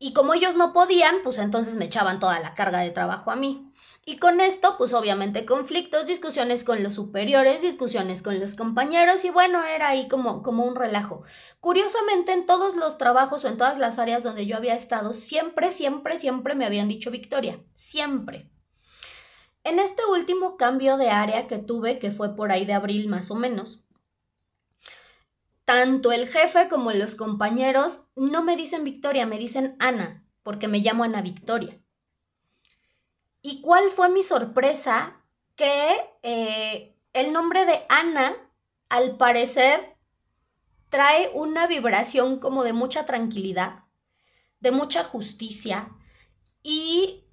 y 0.05 0.11
como 0.11 0.33
ellos 0.33 0.57
no 0.57 0.73
podían, 0.73 1.21
pues 1.23 1.37
entonces 1.37 1.77
me 1.77 1.85
echaban 1.85 2.19
toda 2.19 2.37
la 2.41 2.53
carga 2.53 2.79
de 2.81 2.89
trabajo 2.89 3.31
a 3.31 3.37
mí. 3.37 3.71
Y 4.05 4.17
con 4.17 4.41
esto, 4.41 4.75
pues 4.77 4.93
obviamente 4.93 5.45
conflictos, 5.45 6.07
discusiones 6.07 6.65
con 6.65 6.83
los 6.83 6.95
superiores, 6.95 7.61
discusiones 7.61 8.21
con 8.21 8.37
los 8.37 8.57
compañeros 8.57 9.23
y 9.23 9.29
bueno, 9.29 9.63
era 9.63 9.87
ahí 9.87 10.09
como, 10.09 10.43
como 10.43 10.65
un 10.65 10.75
relajo. 10.75 11.23
Curiosamente, 11.61 12.33
en 12.33 12.45
todos 12.45 12.75
los 12.75 12.97
trabajos 12.97 13.45
o 13.45 13.47
en 13.47 13.57
todas 13.57 13.77
las 13.77 13.97
áreas 13.97 14.23
donde 14.23 14.45
yo 14.45 14.57
había 14.57 14.75
estado, 14.75 15.13
siempre, 15.13 15.71
siempre, 15.71 16.17
siempre 16.17 16.53
me 16.53 16.65
habían 16.65 16.89
dicho 16.89 17.09
Victoria, 17.09 17.61
siempre. 17.73 18.49
En 19.63 19.79
este 19.79 20.03
último 20.05 20.57
cambio 20.57 20.97
de 20.97 21.09
área 21.09 21.47
que 21.47 21.57
tuve, 21.57 21.99
que 21.99 22.11
fue 22.11 22.35
por 22.35 22.51
ahí 22.51 22.65
de 22.65 22.73
abril 22.73 23.07
más 23.07 23.31
o 23.31 23.35
menos, 23.35 23.83
tanto 25.65 26.11
el 26.11 26.27
jefe 26.27 26.67
como 26.67 26.91
los 26.91 27.15
compañeros 27.15 28.09
no 28.15 28.43
me 28.43 28.57
dicen 28.57 28.83
Victoria, 28.83 29.25
me 29.25 29.37
dicen 29.37 29.77
Ana, 29.79 30.25
porque 30.43 30.67
me 30.67 30.79
llamo 30.79 31.05
Ana 31.05 31.21
Victoria. 31.21 31.79
¿Y 33.41 33.61
cuál 33.61 33.89
fue 33.89 34.09
mi 34.09 34.23
sorpresa? 34.23 35.21
Que 35.55 35.95
eh, 36.23 36.97
el 37.13 37.31
nombre 37.31 37.65
de 37.65 37.85
Ana, 37.87 38.35
al 38.89 39.17
parecer, 39.17 39.95
trae 40.89 41.31
una 41.33 41.67
vibración 41.67 42.39
como 42.39 42.63
de 42.63 42.73
mucha 42.73 43.05
tranquilidad, 43.05 43.83
de 44.59 44.71
mucha 44.71 45.03
justicia. 45.03 45.89
Y 46.61 47.25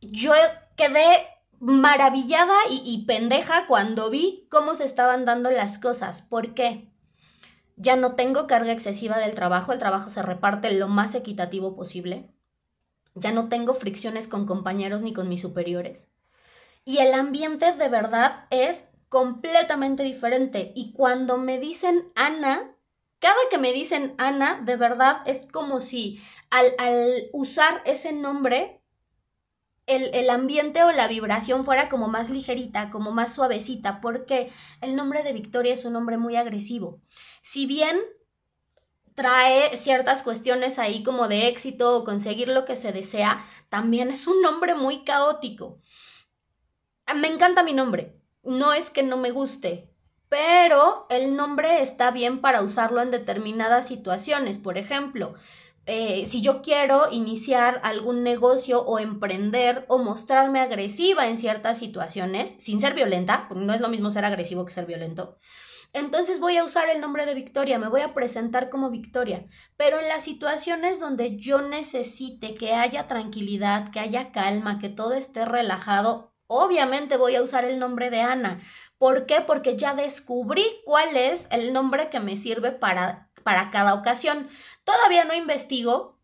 yo 0.00 0.32
quedé 0.76 1.26
maravillada 1.60 2.56
y, 2.68 3.04
pendeja 3.06 3.66
cuando 3.66 4.10
vi 4.10 4.46
cómo 4.50 4.74
se 4.74 4.84
estaban 4.84 5.24
dando 5.24 5.50
las 5.50 5.78
cosas. 5.78 6.22
¿Por 6.22 6.54
qué? 6.54 6.88
Ya 7.76 7.96
no 7.96 8.14
tengo 8.14 8.46
carga 8.46 8.72
excesiva 8.72 9.18
del 9.18 9.34
trabajo, 9.34 9.72
el 9.72 9.78
trabajo 9.78 10.10
se 10.10 10.22
reparte 10.22 10.72
lo 10.72 10.88
más 10.88 11.14
equitativo 11.14 11.76
posible 11.76 12.30
ya 13.14 13.32
no 13.32 13.48
tengo 13.48 13.74
fricciones 13.74 14.28
con 14.28 14.46
compañeros 14.46 15.02
ni 15.02 15.12
con 15.12 15.28
mis 15.28 15.42
superiores. 15.42 16.08
Y 16.84 16.98
el 16.98 17.12
ambiente 17.12 17.72
de 17.72 17.88
verdad 17.88 18.46
es 18.50 18.92
completamente 19.08 20.02
diferente. 20.02 20.72
Y 20.74 20.92
cuando 20.92 21.36
me 21.38 21.58
dicen 21.58 22.10
Ana, 22.14 22.74
cada 23.18 23.36
que 23.50 23.58
me 23.58 23.72
dicen 23.72 24.14
Ana, 24.18 24.62
de 24.64 24.76
verdad 24.76 25.18
es 25.26 25.46
como 25.50 25.80
si 25.80 26.20
al, 26.50 26.72
usar 27.32 27.82
ese 27.84 28.12
nombre, 28.12 28.79
el, 29.90 30.30
ambiente 30.30 30.82
o 30.84 30.92
la 30.92 31.08
vibración 31.08 31.64
fuera 31.64 31.88
como 31.88 32.08
más 32.08 32.30
ligerita, 32.30 32.90
como 32.90 33.12
más 33.12 33.34
suavecita, 33.34 34.00
porque 34.00 34.50
el 34.80 34.96
nombre 34.96 35.22
de 35.22 35.32
Victoria 35.32 35.74
es 35.74 35.84
un 35.84 35.94
nombre 35.94 36.16
muy 36.16 36.36
agresivo. 36.36 37.00
Si 37.42 37.66
bien 37.66 38.00
trae 39.14 39.76
ciertas 39.76 40.22
cuestiones 40.22 40.78
ahí 40.78 41.02
como 41.02 41.28
de 41.28 41.48
éxito 41.48 41.96
o 41.96 42.04
conseguir 42.04 42.48
lo 42.48 42.64
que 42.64 42.76
se 42.76 42.92
desea, 42.92 43.44
también 43.68 44.10
es 44.10 44.26
un 44.26 44.40
nombre 44.42 44.74
muy 44.74 45.04
caótico. 45.04 45.80
Me 47.14 47.28
encanta 47.28 47.62
mi 47.62 47.72
nombre, 47.72 48.14
no 48.42 48.72
es 48.72 48.90
que 48.90 49.02
no 49.02 49.16
me 49.16 49.32
guste, 49.32 49.90
pero 50.28 51.06
el 51.10 51.34
nombre 51.34 51.82
está 51.82 52.12
bien 52.12 52.40
para 52.40 52.62
usarlo 52.62 53.02
en 53.02 53.10
determinadas 53.10 53.88
situaciones. 53.88 54.58
Por 54.58 54.78
ejemplo, 54.78 55.34
eh, 55.92 56.24
si 56.24 56.40
yo 56.40 56.62
quiero 56.62 57.10
iniciar 57.10 57.80
algún 57.82 58.22
negocio 58.22 58.80
o 58.80 59.00
emprender 59.00 59.86
o 59.88 59.98
mostrarme 59.98 60.60
agresiva 60.60 61.26
en 61.26 61.36
ciertas 61.36 61.78
situaciones, 61.78 62.54
sin 62.60 62.80
ser 62.80 62.94
violenta, 62.94 63.46
porque 63.48 63.64
no 63.64 63.74
es 63.74 63.80
lo 63.80 63.88
mismo 63.88 64.12
ser 64.12 64.24
agresivo 64.24 64.64
que 64.64 64.70
ser 64.70 64.86
violento, 64.86 65.36
entonces 65.92 66.38
voy 66.38 66.56
a 66.58 66.62
usar 66.62 66.88
el 66.88 67.00
nombre 67.00 67.26
de 67.26 67.34
Victoria, 67.34 67.80
me 67.80 67.88
voy 67.88 68.02
a 68.02 68.14
presentar 68.14 68.70
como 68.70 68.90
Victoria, 68.90 69.46
pero 69.76 69.98
en 69.98 70.06
las 70.06 70.22
situaciones 70.22 71.00
donde 71.00 71.36
yo 71.38 71.60
necesite 71.60 72.54
que 72.54 72.72
haya 72.72 73.08
tranquilidad, 73.08 73.90
que 73.90 73.98
haya 73.98 74.30
calma, 74.30 74.78
que 74.78 74.90
todo 74.90 75.14
esté 75.14 75.44
relajado, 75.44 76.32
obviamente 76.46 77.16
voy 77.16 77.34
a 77.34 77.42
usar 77.42 77.64
el 77.64 77.80
nombre 77.80 78.10
de 78.10 78.20
Ana. 78.20 78.60
¿Por 78.96 79.26
qué? 79.26 79.40
Porque 79.40 79.76
ya 79.76 79.94
descubrí 79.94 80.64
cuál 80.84 81.16
es 81.16 81.48
el 81.50 81.72
nombre 81.72 82.10
que 82.10 82.20
me 82.20 82.36
sirve 82.36 82.70
para, 82.70 83.29
para 83.42 83.70
cada 83.70 83.94
ocasión. 83.94 84.48
Todavía 84.84 85.24
no 85.24 85.34
investigo 85.34 86.18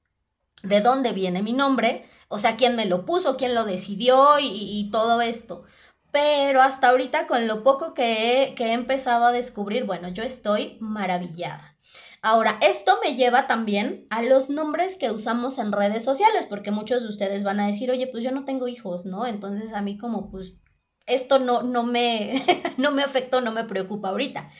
de 0.63 0.81
dónde 0.81 1.13
viene 1.13 1.43
mi 1.43 1.53
nombre, 1.53 2.09
o 2.29 2.39
sea, 2.39 2.57
quién 2.57 2.77
me 2.77 2.87
lo 2.87 3.05
puso, 3.05 3.37
quién 3.37 3.55
lo 3.55 3.65
decidió 3.65 4.39
y, 4.41 4.89
todo 4.91 5.21
esto 5.21 5.65
pero 6.13 6.63
hasta 6.63 6.89
ahorita 6.89 7.27
con 7.27 7.47
lo 7.47 7.63
poco 7.63 7.93
que 7.93 8.55
he, 8.59 8.73
empezado 8.73 9.27
a 9.27 9.33
descubrir, 9.33 9.85
bueno, 9.85 10.09
yo 10.09 10.23
estoy 10.23 10.79
maravillada. 10.81 11.77
Ahora, 12.23 12.59
esto 12.63 12.99
me 13.05 13.17
lleva 13.17 13.47
también 13.47 14.07
a 14.09 14.23
los 14.23 14.49
nombres 14.49 14.97
que 14.97 15.11
usamos 15.11 15.59
en 15.59 15.73
redes 15.73 16.05
sociales, 16.05 16.47
porque 16.47 16.71
muchos 16.71 17.03
de 17.03 17.11
ustedes 17.11 17.45
van 17.45 17.61
a 17.61 17.67
decir, 17.67 17.91
oye, 17.91 18.07
pues 18.07 18.25
yo 18.25 18.33
no 18.33 18.47
tengo 18.47 18.67
hijos, 18.67 19.05
¿no? 19.05 19.27
Entonces 19.27 19.75
a 19.75 19.83
mí 19.83 19.99
como 19.99 20.31
pues 20.31 20.59
esto 21.07 21.39
no, 21.39 21.63
no, 21.63 21.83
me, 21.83 22.43
no 22.79 22.91
me 22.93 23.03
afectó, 23.03 23.41
no 23.41 23.53
me 23.53 23.65
preocupa 23.65 24.09
ahorita. 24.09 24.51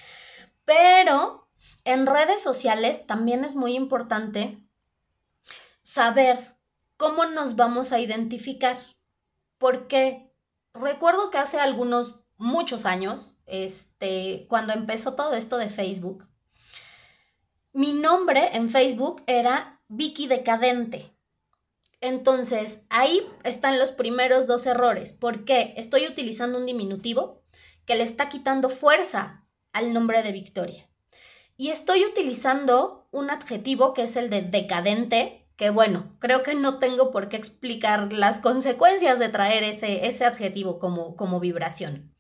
Pero 0.65 1.46
en 1.85 2.07
redes 2.07 2.43
sociales 2.43 3.07
también 3.07 3.45
es 3.45 3.55
muy 3.55 3.75
importante 3.75 4.59
saber 5.83 6.57
cómo 6.97 7.27
nos 7.27 7.57
vamos 7.57 7.93
a 7.93 8.01
identificar. 8.01 8.79
Porque 9.59 10.33
recuerdo 10.75 11.31
que 11.31 11.39
hace 11.39 11.59
algunos, 11.59 12.21
muchos 12.37 12.87
años, 12.87 13.37
este, 13.47 14.47
cuando 14.49 14.73
empezó 14.73 15.15
todo 15.15 15.35
esto 15.35 15.59
de 15.59 15.71
Facebook, 15.71 16.27
mi 17.73 17.93
nombre 17.93 18.57
en 18.57 18.69
Facebook 18.69 19.23
era 19.27 19.81
Vicky 19.89 20.27
Decadente. 20.27 21.13
Entonces, 22.01 22.87
ahí 22.91 23.27
están 23.45 23.79
los 23.79 23.93
primeros 23.93 24.47
dos 24.47 24.67
errores. 24.67 25.13
¿Por 25.13 25.45
qué? 25.45 25.75
Estoy 25.77 26.07
utilizando 26.07 26.59
un 26.59 26.67
diminutivo 26.67 27.43
que 27.85 27.95
le 27.95 28.03
está 28.03 28.29
quitando 28.29 28.69
fuerza 28.69 29.47
al 29.73 29.93
nombre 29.93 30.23
de 30.23 30.33
Victoria. 30.33 30.86
Y 31.57 31.71
estoy 31.71 32.05
utilizando 32.05 33.09
un 33.11 33.31
adjetivo 33.31 33.95
que 33.95 34.03
es 34.03 34.17
el 34.17 34.29
de 34.29 34.43
decadente, 34.43 35.49
que 35.57 35.71
bueno, 35.71 36.15
creo 36.19 36.43
que 36.43 36.55
no 36.55 36.79
tengo 36.79 37.11
por 37.13 37.31
qué 37.31 37.39
explicar 37.39 38.13
las 38.13 38.41
consecuencias 38.41 39.19
de 39.19 39.31
traer 39.31 39.65
ese, 39.65 40.07
ese 40.07 40.27
adjetivo 40.27 40.79
como, 40.79 41.17
como 41.17 41.41
vibración. 41.41 42.13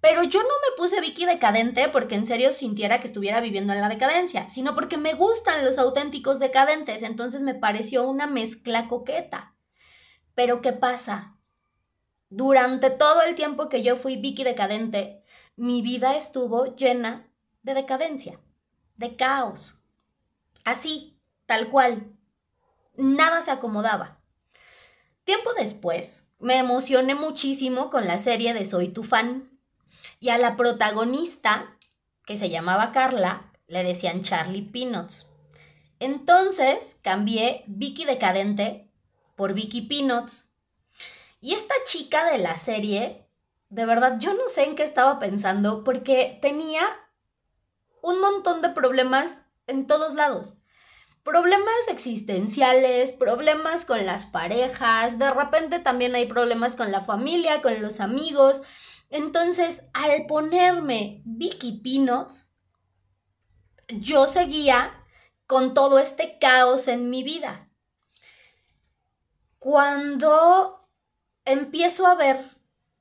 Pero 0.00 0.22
yo 0.24 0.42
no 0.42 0.48
me 0.48 0.76
puse 0.76 1.00
Vicky 1.00 1.24
decadente 1.24 1.88
porque 1.88 2.16
en 2.16 2.26
serio 2.26 2.52
sintiera 2.52 3.00
que 3.00 3.06
estuviera 3.06 3.40
viviendo 3.40 3.72
en 3.72 3.80
la 3.80 3.88
decadencia, 3.88 4.50
sino 4.50 4.74
porque 4.74 4.98
me 4.98 5.14
gustan 5.14 5.64
los 5.64 5.78
auténticos 5.78 6.40
decadentes, 6.40 7.02
entonces 7.02 7.42
me 7.42 7.54
pareció 7.54 8.06
una 8.06 8.26
mezcla 8.26 8.88
coqueta. 8.88 9.54
Pero 10.34 10.60
¿qué 10.60 10.72
pasa? 10.72 11.36
Durante 12.28 12.90
todo 12.90 13.22
el 13.22 13.34
tiempo 13.34 13.68
que 13.68 13.82
yo 13.82 13.96
fui 13.96 14.16
Vicky 14.16 14.44
decadente, 14.44 15.22
mi 15.56 15.80
vida 15.80 16.16
estuvo 16.16 16.74
llena 16.74 17.30
de 17.62 17.72
decadencia, 17.72 18.40
de 18.96 19.16
caos. 19.16 19.80
Así, 20.64 21.18
tal 21.46 21.68
cual, 21.70 22.12
nada 22.96 23.42
se 23.42 23.50
acomodaba. 23.50 24.20
Tiempo 25.24 25.50
después, 25.54 26.32
me 26.38 26.58
emocioné 26.58 27.14
muchísimo 27.14 27.90
con 27.90 28.06
la 28.06 28.18
serie 28.18 28.54
de 28.54 28.66
Soy 28.66 28.88
tu 28.88 29.02
fan 29.02 29.50
y 30.20 30.28
a 30.28 30.38
la 30.38 30.56
protagonista, 30.56 31.76
que 32.26 32.38
se 32.38 32.50
llamaba 32.50 32.92
Carla, 32.92 33.52
le 33.66 33.82
decían 33.84 34.22
Charlie 34.22 34.62
Peanuts. 34.62 35.30
Entonces 36.00 36.98
cambié 37.02 37.64
Vicky 37.66 38.04
Decadente 38.04 38.90
por 39.36 39.54
Vicky 39.54 39.82
Peanuts. 39.82 40.50
Y 41.40 41.54
esta 41.54 41.74
chica 41.84 42.30
de 42.30 42.38
la 42.38 42.56
serie, 42.56 43.26
de 43.68 43.86
verdad, 43.86 44.18
yo 44.18 44.34
no 44.34 44.48
sé 44.48 44.64
en 44.64 44.76
qué 44.76 44.82
estaba 44.82 45.18
pensando 45.18 45.84
porque 45.84 46.38
tenía 46.40 46.82
un 48.04 48.20
montón 48.20 48.60
de 48.60 48.68
problemas 48.68 49.38
en 49.66 49.86
todos 49.86 50.14
lados. 50.14 50.60
Problemas 51.22 51.88
existenciales, 51.88 53.14
problemas 53.14 53.86
con 53.86 54.04
las 54.04 54.26
parejas, 54.26 55.18
de 55.18 55.30
repente 55.30 55.78
también 55.78 56.14
hay 56.14 56.28
problemas 56.28 56.76
con 56.76 56.92
la 56.92 57.00
familia, 57.00 57.62
con 57.62 57.80
los 57.80 58.00
amigos. 58.00 58.62
Entonces, 59.08 59.88
al 59.94 60.26
ponerme 60.26 61.22
Vicky 61.24 61.80
Pinos, 61.82 62.50
yo 63.88 64.26
seguía 64.26 64.92
con 65.46 65.72
todo 65.72 65.98
este 65.98 66.38
caos 66.38 66.88
en 66.88 67.08
mi 67.08 67.22
vida. 67.22 67.70
Cuando 69.58 70.86
empiezo 71.46 72.06
a 72.06 72.16
ver 72.16 72.38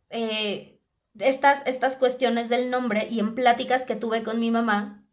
eh, 0.10 0.73
estas, 1.20 1.65
estas 1.65 1.96
cuestiones 1.96 2.50
del 2.50 2.70
nombre 2.70 3.08
y 3.10 3.20
en 3.20 3.36
pláticas 3.36 3.86
que 3.86 3.96
tuve 3.96 4.24
con 4.24 4.39
mi 4.39 4.51
mamá, 4.51 5.03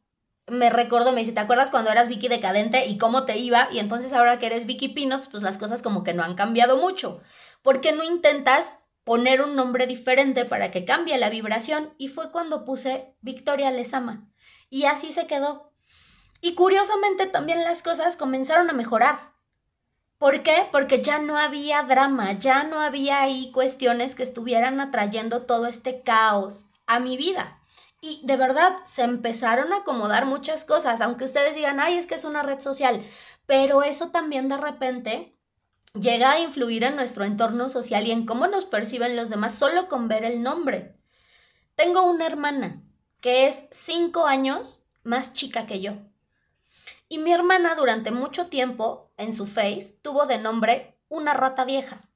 me 0.50 0.70
recuerdo, 0.70 1.12
me 1.12 1.20
dice, 1.20 1.32
¿te 1.32 1.40
acuerdas 1.40 1.70
cuando 1.70 1.90
eras 1.90 2.08
Vicky 2.08 2.28
Decadente 2.28 2.86
y 2.86 2.98
cómo 2.98 3.24
te 3.24 3.38
iba? 3.38 3.68
Y 3.72 3.78
entonces 3.78 4.12
ahora 4.12 4.38
que 4.38 4.46
eres 4.46 4.66
Vicky 4.66 4.88
Peanuts, 4.88 5.28
pues 5.28 5.42
las 5.42 5.58
cosas 5.58 5.82
como 5.82 6.02
que 6.02 6.14
no 6.14 6.22
han 6.22 6.34
cambiado 6.34 6.78
mucho. 6.78 7.20
¿Por 7.62 7.80
qué 7.80 7.92
no 7.92 8.02
intentas 8.02 8.84
poner 9.04 9.42
un 9.42 9.54
nombre 9.54 9.86
diferente 9.86 10.44
para 10.44 10.70
que 10.70 10.84
cambie 10.84 11.16
la 11.18 11.30
vibración? 11.30 11.94
Y 11.98 12.08
fue 12.08 12.32
cuando 12.32 12.64
puse 12.64 13.14
Victoria 13.20 13.70
Lesama. 13.70 14.28
Y 14.68 14.84
así 14.84 15.12
se 15.12 15.26
quedó. 15.26 15.72
Y 16.40 16.54
curiosamente 16.54 17.26
también 17.26 17.62
las 17.62 17.82
cosas 17.82 18.16
comenzaron 18.16 18.70
a 18.70 18.74
mejorar. 18.74 19.29
¿Por 20.20 20.42
qué? 20.42 20.68
Porque 20.70 21.00
ya 21.02 21.18
no 21.18 21.38
había 21.38 21.82
drama, 21.82 22.38
ya 22.38 22.62
no 22.64 22.82
había 22.82 23.22
ahí 23.22 23.50
cuestiones 23.52 24.14
que 24.14 24.22
estuvieran 24.22 24.78
atrayendo 24.78 25.46
todo 25.46 25.66
este 25.66 26.02
caos 26.02 26.66
a 26.86 27.00
mi 27.00 27.16
vida. 27.16 27.58
Y 28.02 28.20
de 28.26 28.36
verdad 28.36 28.76
se 28.84 29.00
empezaron 29.00 29.72
a 29.72 29.78
acomodar 29.78 30.26
muchas 30.26 30.66
cosas, 30.66 31.00
aunque 31.00 31.24
ustedes 31.24 31.54
digan, 31.54 31.80
ay, 31.80 31.96
es 31.96 32.06
que 32.06 32.16
es 32.16 32.26
una 32.26 32.42
red 32.42 32.60
social, 32.60 33.02
pero 33.46 33.82
eso 33.82 34.10
también 34.10 34.50
de 34.50 34.58
repente 34.58 35.34
llega 35.94 36.32
a 36.32 36.40
influir 36.40 36.84
en 36.84 36.96
nuestro 36.96 37.24
entorno 37.24 37.70
social 37.70 38.06
y 38.06 38.10
en 38.10 38.26
cómo 38.26 38.46
nos 38.46 38.66
perciben 38.66 39.16
los 39.16 39.30
demás 39.30 39.54
solo 39.54 39.88
con 39.88 40.08
ver 40.08 40.24
el 40.24 40.42
nombre. 40.42 40.98
Tengo 41.76 42.02
una 42.02 42.26
hermana 42.26 42.82
que 43.22 43.46
es 43.46 43.68
cinco 43.70 44.26
años 44.26 44.84
más 45.02 45.32
chica 45.32 45.64
que 45.64 45.80
yo. 45.80 45.94
Y 47.08 47.16
mi 47.16 47.32
hermana 47.32 47.74
durante 47.74 48.10
mucho 48.10 48.48
tiempo 48.48 49.09
en 49.20 49.32
su 49.32 49.46
face 49.46 49.98
tuvo 50.02 50.26
de 50.26 50.38
nombre 50.38 50.96
una 51.08 51.34
rata 51.34 51.64
vieja. 51.64 52.08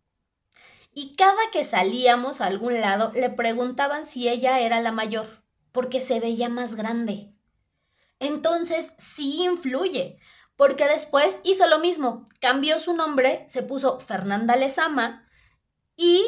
Y 0.93 1.17
cada 1.17 1.51
que 1.53 1.65
salíamos 1.65 2.41
a 2.41 2.47
algún 2.47 2.81
lado 2.81 3.13
le 3.15 3.31
preguntaban 3.31 4.07
si 4.07 4.29
ella 4.29 4.61
era 4.61 4.81
la 4.81 4.93
mayor 4.93 5.27
porque 5.73 6.01
se 6.01 6.21
veía 6.21 6.49
más 6.49 6.77
grande. 6.77 7.35
Entonces 8.21 8.95
sí 8.97 9.43
influye, 9.43 10.21
porque 10.57 10.87
después 10.87 11.41
hizo 11.43 11.67
lo 11.67 11.81
mismo, 11.81 12.29
cambió 12.41 12.79
su 12.79 12.95
nombre, 12.95 13.45
se 13.49 13.65
puso 13.65 13.99
Fernanda 13.99 14.55
Lezama 14.55 15.27
y 15.97 16.25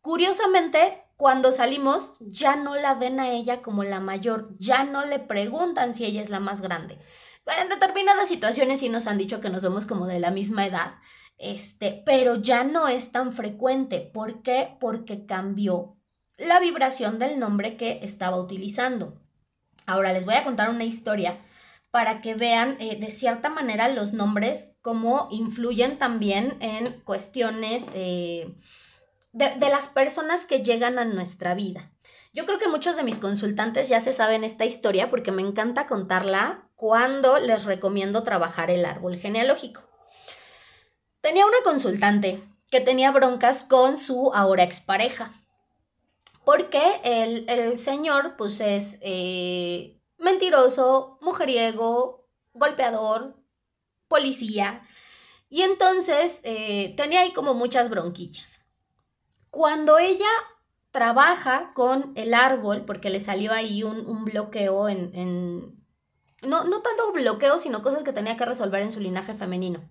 curiosamente 0.00 1.04
cuando 1.16 1.52
salimos 1.52 2.14
ya 2.20 2.56
no 2.56 2.74
la 2.74 2.94
ven 2.94 3.20
a 3.20 3.30
ella 3.30 3.62
como 3.62 3.84
la 3.84 4.00
mayor, 4.00 4.50
ya 4.58 4.82
no 4.82 5.04
le 5.04 5.20
preguntan 5.20 5.94
si 5.94 6.04
ella 6.04 6.22
es 6.22 6.28
la 6.28 6.40
más 6.40 6.60
grande. 6.60 6.98
En 7.56 7.68
determinadas 7.68 8.28
situaciones 8.28 8.80
sí 8.80 8.88
nos 8.88 9.06
han 9.06 9.18
dicho 9.18 9.40
que 9.40 9.50
nos 9.50 9.62
vemos 9.62 9.86
como 9.86 10.06
de 10.06 10.20
la 10.20 10.30
misma 10.30 10.66
edad, 10.66 10.94
este, 11.38 12.02
pero 12.04 12.36
ya 12.36 12.64
no 12.64 12.88
es 12.88 13.12
tan 13.12 13.32
frecuente. 13.32 14.10
¿Por 14.12 14.42
qué? 14.42 14.76
Porque 14.80 15.24
cambió 15.24 15.96
la 16.36 16.60
vibración 16.60 17.18
del 17.18 17.38
nombre 17.38 17.76
que 17.76 18.00
estaba 18.02 18.38
utilizando. 18.38 19.20
Ahora 19.86 20.12
les 20.12 20.26
voy 20.26 20.34
a 20.34 20.44
contar 20.44 20.70
una 20.70 20.84
historia 20.84 21.38
para 21.90 22.20
que 22.20 22.34
vean 22.34 22.76
eh, 22.80 22.96
de 23.00 23.10
cierta 23.10 23.48
manera 23.48 23.88
los 23.88 24.12
nombres 24.12 24.76
cómo 24.82 25.28
influyen 25.30 25.96
también 25.96 26.58
en 26.60 27.00
cuestiones 27.00 27.90
eh, 27.94 28.54
de, 29.32 29.54
de 29.56 29.68
las 29.70 29.88
personas 29.88 30.44
que 30.44 30.62
llegan 30.62 30.98
a 30.98 31.06
nuestra 31.06 31.54
vida. 31.54 31.90
Yo 32.34 32.44
creo 32.44 32.58
que 32.58 32.68
muchos 32.68 32.96
de 32.96 33.04
mis 33.04 33.16
consultantes 33.16 33.88
ya 33.88 34.00
se 34.00 34.12
saben 34.12 34.44
esta 34.44 34.66
historia 34.66 35.08
porque 35.08 35.32
me 35.32 35.42
encanta 35.42 35.86
contarla 35.86 36.67
cuando 36.78 37.38
les 37.40 37.64
recomiendo 37.64 38.22
trabajar 38.22 38.70
el 38.70 38.84
árbol 38.84 39.18
genealógico. 39.18 39.82
Tenía 41.20 41.44
una 41.44 41.58
consultante 41.64 42.40
que 42.70 42.80
tenía 42.80 43.10
broncas 43.10 43.64
con 43.64 43.98
su 43.98 44.30
ahora 44.32 44.62
expareja 44.62 45.34
porque 46.48 46.80
el, 47.04 47.76
señor 47.76 48.36
pues 48.38 48.60
es 48.62 48.98
eh, 49.02 50.00
mentiroso, 50.16 51.18
mujeriego, 51.20 52.24
golpeador, 52.54 53.36
policía, 54.08 54.88
y 55.50 55.60
entonces 55.60 56.40
eh, 56.44 56.94
tenía 56.96 57.20
ahí 57.20 57.34
como 57.34 57.52
muchas 57.52 57.90
bronquillas. 57.90 58.66
Cuando 59.50 59.98
ella 59.98 60.30
trabaja 60.90 61.72
con 61.74 62.12
el 62.14 62.32
árbol, 62.32 62.86
porque 62.86 63.10
le 63.10 63.20
salió 63.20 63.52
ahí 63.52 63.82
un, 63.82 64.24
bloqueo 64.24 64.88
en, 64.88 65.77
no, 66.42 66.64
no 66.64 66.82
tanto 66.82 67.12
bloqueo, 67.12 67.58
sino 67.58 67.82
cosas 67.82 68.02
que 68.02 68.12
tenía 68.12 68.36
que 68.36 68.44
resolver 68.44 68.82
en 68.82 68.92
su 68.92 69.00
linaje 69.00 69.34
femenino. 69.34 69.88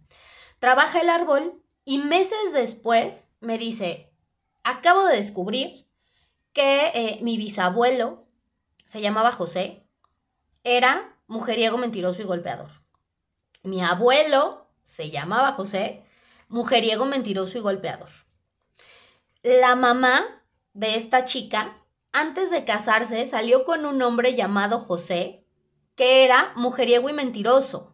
Trabaja 0.60 1.02
el 1.02 1.10
árbol 1.10 1.62
y 1.86 2.00
meses 2.00 2.54
después 2.54 3.36
me 3.40 3.58
dice, 3.58 4.12
acabo 4.64 5.06
de 5.06 5.18
descubrir 5.18 5.88
que 6.54 6.92
eh, 6.94 7.20
mi 7.22 7.38
bisabuelo 7.38 8.28
se 8.86 9.02
llamaba 9.02 9.32
José, 9.32 9.88
era 10.64 11.16
mujeriego, 11.28 11.78
mentiroso 11.78 12.22
y 12.22 12.26
golpeador. 12.26 12.70
Mi 13.64 13.84
abuelo 13.84 14.68
se 14.84 15.10
llamaba 15.12 15.54
José, 15.54 16.06
mujeriego, 16.48 17.06
mentiroso 17.06 17.58
y 17.58 17.62
golpeador. 17.62 18.10
La 19.44 19.76
mamá 19.76 20.26
de 20.74 20.96
esta 20.96 21.26
chica, 21.26 21.78
antes 22.12 22.50
de 22.50 22.66
casarse, 22.66 23.26
salió 23.26 23.66
con 23.66 23.86
un 23.86 24.02
hombre 24.02 24.36
llamado 24.36 24.80
José, 24.80 25.46
que 25.98 26.24
era 26.24 26.54
mujeriego 26.56 27.10
y 27.10 27.14
mentiroso. 27.14 27.94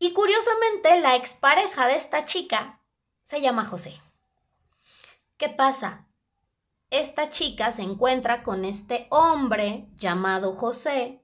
Y 0.00 0.12
curiosamente, 0.12 1.00
la 1.00 1.14
expareja 1.14 1.86
de 1.86 1.94
esta 1.94 2.24
chica 2.24 2.80
se 3.22 3.40
llama 3.40 3.64
José. 3.64 3.94
¿Qué 5.36 5.48
pasa? 5.48 6.08
esta 6.90 7.28
chica 7.28 7.70
se 7.70 7.82
encuentra 7.82 8.42
con 8.42 8.64
este 8.64 9.06
hombre 9.10 9.88
llamado 9.96 10.54
José, 10.54 11.20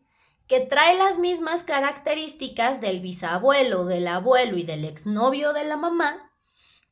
que 0.47 0.61
trae 0.61 0.97
las 0.99 1.19
mismas 1.19 1.65
características 1.65 2.81
del 2.81 3.01
bisabuelo, 3.01 3.87
del 3.87 4.09
abuelo 4.09 4.59
y 4.59 4.65
del 4.65 4.85
exnovio 4.85 5.55
de 5.55 5.65
la 5.65 5.79
mamá, 5.79 6.31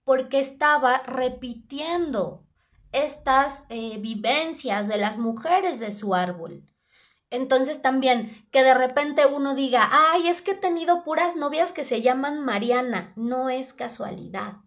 porque 0.04 0.40
estaba 0.40 1.02
repitiendo 1.02 2.46
estas 2.92 3.66
eh, 3.68 3.98
vivencias 3.98 4.88
de 4.88 4.96
las 4.96 5.18
mujeres 5.18 5.78
de 5.78 5.92
su 5.92 6.14
árbol. 6.14 6.64
Entonces 7.32 7.82
también 7.82 8.46
que 8.52 8.62
de 8.62 8.74
repente 8.74 9.26
uno 9.26 9.56
diga, 9.56 9.88
ay, 9.90 10.28
es 10.28 10.42
que 10.42 10.52
he 10.52 10.56
tenido 10.56 11.02
puras 11.02 11.34
novias 11.34 11.72
que 11.72 11.82
se 11.82 12.00
llaman 12.00 12.44
Mariana, 12.44 13.12
no 13.16 13.48
es 13.48 13.72
casualidad 13.72 14.58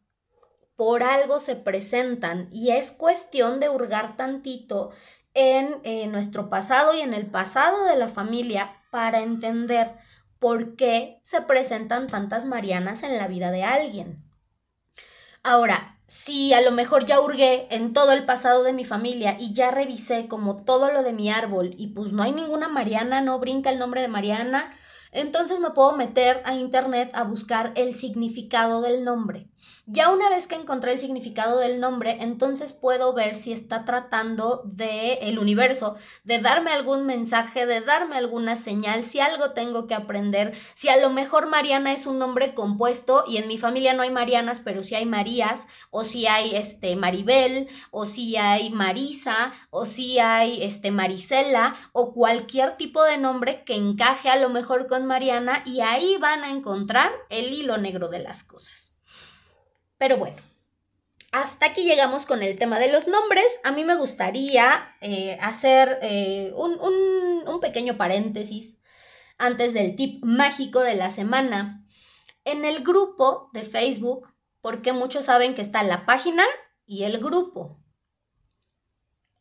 por 0.76 1.04
algo 1.04 1.40
se 1.40 1.56
presentan 1.56 2.50
y 2.52 2.72
es 2.72 2.92
cuestión 2.92 3.60
de 3.60 3.70
hurgar 3.70 4.18
tantito 4.18 4.92
en 5.34 5.80
eh, 5.84 6.08
nuestro 6.08 6.50
pasado 6.50 6.94
y 6.94 7.02
en 7.02 7.14
el 7.14 7.28
pasado 7.28 7.86
de 7.86 7.96
la 7.96 8.10
familia 8.10 8.82
para 8.92 9.22
entender 9.22 9.94
por 10.40 10.76
qué 10.76 11.20
se 11.24 11.42
presentan 11.42 12.08
tantas 12.08 12.46
Marianas 12.46 13.04
en 13.04 13.18
la 13.18 13.28
vida 13.28 13.52
de 13.52 13.64
alguien. 13.64 14.24
Ahora, 15.44 15.95
si 16.08 16.54
a 16.54 16.62
lo 16.62 16.72
mejor 16.72 17.06
ya 17.06 17.20
hurgué 17.20 17.68
en 17.72 17.94
todo 17.94 18.12
el 18.12 18.26
pasado 18.26 18.64
de 18.64 18.74
mi 18.74 18.86
familia 18.86 19.38
y 19.40 19.54
ya 19.54 19.72
revisé 19.72 20.28
como 20.28 20.64
todo 20.64 20.92
lo 20.92 21.04
de 21.04 21.14
mi 21.14 21.32
árbol 21.32 21.74
y 21.78 21.88
pues 21.88 22.12
no 22.12 22.24
hay 22.24 22.32
ninguna 22.32 22.68
Mariana, 22.68 23.22
no 23.22 23.40
brinca 23.40 23.72
el 23.72 23.80
nombre 23.80 24.02
de 24.02 24.08
Mariana, 24.08 24.72
entonces 25.12 25.60
me 25.60 25.72
puedo 25.72 25.94
meter 25.94 26.42
a 26.46 26.54
internet 26.54 27.10
a 27.14 27.24
buscar 27.24 27.72
el 27.76 27.96
significado 27.96 28.82
del 28.82 29.04
nombre. 29.04 29.50
Ya 29.88 30.12
una 30.12 30.30
vez 30.30 30.48
que 30.48 30.56
encontré 30.56 30.94
el 30.94 31.00
significado 31.00 31.60
del 31.60 31.80
nombre, 31.80 32.18
entonces 32.20 32.74
puedo 32.74 33.14
ver 33.14 33.36
si 33.36 33.54
está 33.54 33.86
tratando 33.86 34.64
de 34.66 35.20
el 35.22 35.38
universo, 35.38 35.96
de 36.24 36.40
darme 36.40 36.72
algún 36.72 37.06
mensaje, 37.06 37.68
de 37.68 37.82
darme 37.82 38.18
alguna 38.18 38.56
señal, 38.56 39.06
si 39.06 39.20
algo 39.20 39.52
tengo 39.52 39.86
que 39.86 39.94
aprender, 39.94 40.56
si 40.74 40.90
a 40.90 40.98
lo 40.98 41.12
mejor 41.12 41.46
Mariana 41.48 41.94
es 41.94 42.08
un 42.08 42.18
nombre 42.18 42.56
compuesto 42.56 43.26
y 43.28 43.38
en 43.38 43.48
mi 43.48 43.60
familia 43.60 43.94
no 43.94 44.02
hay 44.02 44.10
Marianas, 44.10 44.60
pero 44.60 44.82
si 44.82 44.96
hay 44.96 45.06
Marías, 45.06 45.68
o 45.92 46.04
si 46.04 46.26
hay 46.26 46.56
este 46.56 46.96
Maribel, 46.96 47.68
o 47.92 48.08
si 48.08 48.38
hay 48.38 48.72
Marisa, 48.72 49.54
o 49.70 49.86
si 49.86 50.18
hay 50.18 50.64
este 50.64 50.90
Marisela, 50.90 51.76
o 51.92 52.12
cualquier 52.12 52.76
tipo 52.78 53.04
de 53.04 53.20
nombre 53.20 53.64
que 53.64 53.76
encaje 53.76 54.30
a 54.30 54.38
lo 54.38 54.50
mejor 54.50 54.88
con 54.88 55.06
Mariana 55.06 55.62
y 55.66 55.82
ahí 55.82 56.18
van 56.18 56.44
a 56.44 56.50
encontrar 56.50 57.12
el 57.30 57.54
hilo 57.54 57.78
negro 57.78 58.10
de 58.10 58.20
las 58.20 58.44
cosas. 58.44 58.95
Pero 59.98 60.18
bueno, 60.18 60.38
hasta 61.36 61.66
aquí 61.66 61.84
llegamos 61.84 62.26
con 62.26 62.44
el 62.44 62.58
tema 62.58 62.80
de 62.80 62.90
los 62.90 63.08
nombres. 63.08 63.60
A 63.66 63.72
mí 63.74 63.84
me 63.84 63.96
gustaría 63.96 64.88
eh, 65.02 65.38
hacer 65.42 66.00
eh, 66.02 66.54
un, 66.56 67.60
pequeño 67.60 67.98
paréntesis 67.98 68.80
antes 69.38 69.74
del 69.74 69.96
tip 69.98 70.24
mágico 70.24 70.80
de 70.80 70.96
la 70.96 71.10
semana. 71.10 71.84
En 72.46 72.64
el 72.64 72.84
grupo 72.84 73.50
de 73.52 73.64
Facebook, 73.64 74.32
porque 74.62 74.94
muchos 74.94 75.26
saben 75.26 75.56
que 75.56 75.62
está 75.62 75.84
la 75.84 76.06
página 76.06 76.46
y 76.86 77.04
el 77.04 77.18
grupo. 77.20 77.80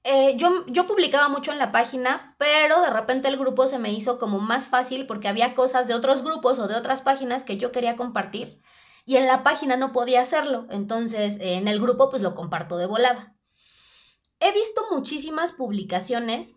Eh, 0.02 0.34
yo, 0.36 0.66
yo, 0.66 0.86
publicaba 0.86 1.28
mucho 1.28 1.52
en 1.52 1.58
la 1.58 1.70
página, 1.70 2.34
pero 2.38 2.80
de 2.80 2.90
repente 2.90 3.28
el 3.28 3.38
grupo 3.38 3.68
se 3.68 3.78
me 3.78 3.92
hizo 3.92 4.18
como 4.18 4.38
más 4.38 4.68
fácil 4.68 5.06
porque 5.06 5.28
había 5.28 5.54
cosas 5.54 5.86
de 5.86 5.94
otros 5.94 6.24
grupos 6.24 6.58
o 6.58 6.66
de 6.66 6.74
otras 6.74 7.02
páginas 7.02 7.44
que 7.44 7.56
yo 7.56 7.72
quería 7.72 7.96
compartir 7.96 8.60
y 9.04 9.16
en 9.16 9.26
la 9.26 9.42
página 9.42 9.76
no 9.76 9.92
podía 9.92 10.22
hacerlo, 10.22 10.66
entonces 10.70 11.38
en 11.40 11.68
el 11.68 11.80
grupo 11.80 12.10
pues 12.10 12.22
lo 12.22 12.34
comparto 12.34 12.76
de 12.76 12.86
volada. 12.86 13.34
He 14.40 14.52
visto 14.52 14.82
muchísimas 14.90 15.52
publicaciones 15.52 16.56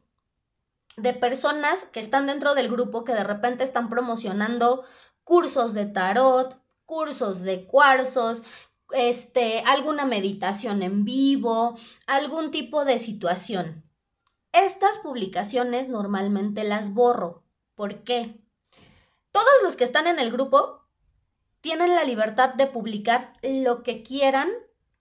de 0.96 1.14
personas 1.14 1.86
que 1.86 2.00
están 2.00 2.28
dentro 2.28 2.56
del 2.56 2.70
grupo 2.70 3.04
que 3.04 3.14
de 3.14 3.24
repente 3.24 3.64
están 3.64 3.90
promocionando 3.90 4.84
cursos 5.24 5.74
de 5.74 5.86
tarot, 5.86 6.58
cursos 6.86 7.42
de 7.42 7.66
cuarzos, 7.68 8.44
este, 8.92 9.62
alguna 9.66 10.06
meditación 10.06 10.82
en 10.82 11.04
vivo, 11.04 11.78
algún 12.08 12.52
tipo 12.52 12.86
de 12.86 13.00
situación. 13.00 13.84
Estas 14.54 14.98
publicaciones 14.98 15.90
normalmente 15.90 16.64
las 16.64 16.94
borro. 16.94 17.44
¿Por 17.76 18.04
qué? 18.04 18.42
Todos 19.32 19.62
los 19.62 19.76
que 19.76 19.84
están 19.84 20.08
en 20.08 20.18
el 20.18 20.32
grupo 20.32 20.87
tienen 21.68 21.96
la 21.96 22.06
libertad 22.06 22.54
de 22.54 22.68
publicar 22.68 23.34
lo 23.44 23.84
que 23.84 24.02
quieran 24.02 24.48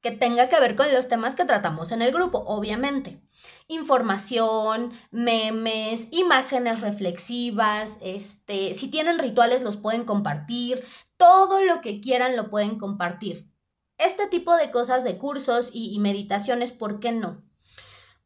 que 0.00 0.10
tenga 0.10 0.48
que 0.48 0.58
ver 0.58 0.74
con 0.74 0.92
los 0.92 1.08
temas 1.08 1.36
que 1.36 1.44
tratamos 1.44 1.92
en 1.92 2.02
el 2.02 2.10
grupo, 2.10 2.42
obviamente. 2.44 3.20
Información, 3.68 4.90
memes, 5.12 6.08
imágenes 6.10 6.80
reflexivas, 6.80 8.00
este, 8.02 8.74
si 8.74 8.90
tienen 8.90 9.20
rituales 9.20 9.62
los 9.62 9.76
pueden 9.76 10.04
compartir, 10.04 10.84
todo 11.16 11.62
lo 11.62 11.80
que 11.82 12.00
quieran 12.00 12.34
lo 12.34 12.50
pueden 12.50 12.80
compartir. 12.80 13.48
Este 13.96 14.26
tipo 14.26 14.56
de 14.56 14.72
cosas 14.72 15.04
de 15.04 15.18
cursos 15.18 15.70
y, 15.72 15.96
meditaciones, 16.00 16.72
¿por 16.72 16.98
qué 16.98 17.12
no? 17.12 17.44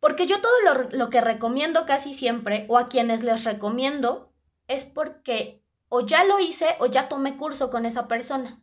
Porque 0.01 0.27
yo 0.27 0.41
todo 0.41 0.63
lo, 0.65 0.89
lo 0.97 1.11
que 1.11 1.21
recomiendo 1.21 1.85
casi 1.85 2.15
siempre, 2.15 2.65
o 2.71 2.79
a 2.79 2.89
quienes 2.89 3.23
les 3.23 3.45
recomiendo, 3.45 4.33
es 4.67 4.87
porque 4.87 5.60
o 5.91 6.07
ya 6.07 6.25
lo 6.25 6.39
hice 6.39 6.77
o 6.79 6.87
ya 6.87 7.09
tomé 7.09 7.37
curso 7.37 7.69
con 7.69 7.85
esa 7.85 8.09
persona. 8.09 8.59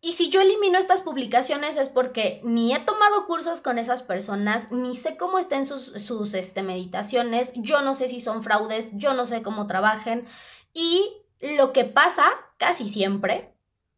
Y 0.00 0.12
si 0.12 0.30
yo 0.30 0.40
elimino 0.40 0.78
estas 0.78 1.02
publicaciones 1.02 1.76
es 1.76 1.88
porque 1.88 2.40
ni 2.44 2.74
he 2.74 2.78
tomado 2.80 3.26
cursos 3.26 3.60
con 3.60 3.78
esas 3.78 4.02
personas, 4.02 4.72
ni 4.72 4.94
sé 4.94 5.16
cómo 5.16 5.38
estén 5.38 5.66
sus, 5.66 5.84
sus 6.02 6.34
este, 6.34 6.62
meditaciones, 6.62 7.52
yo 7.56 7.82
no 7.82 7.94
sé 7.94 8.08
si 8.08 8.20
son 8.20 8.42
fraudes, 8.42 8.96
yo 8.96 9.14
no 9.14 9.26
sé 9.26 9.42
cómo 9.42 9.66
trabajen. 9.66 10.26
Y 10.72 11.12
lo 11.40 11.72
que 11.72 11.84
pasa 11.84 12.24
casi 12.56 12.88
siempre 12.88 13.52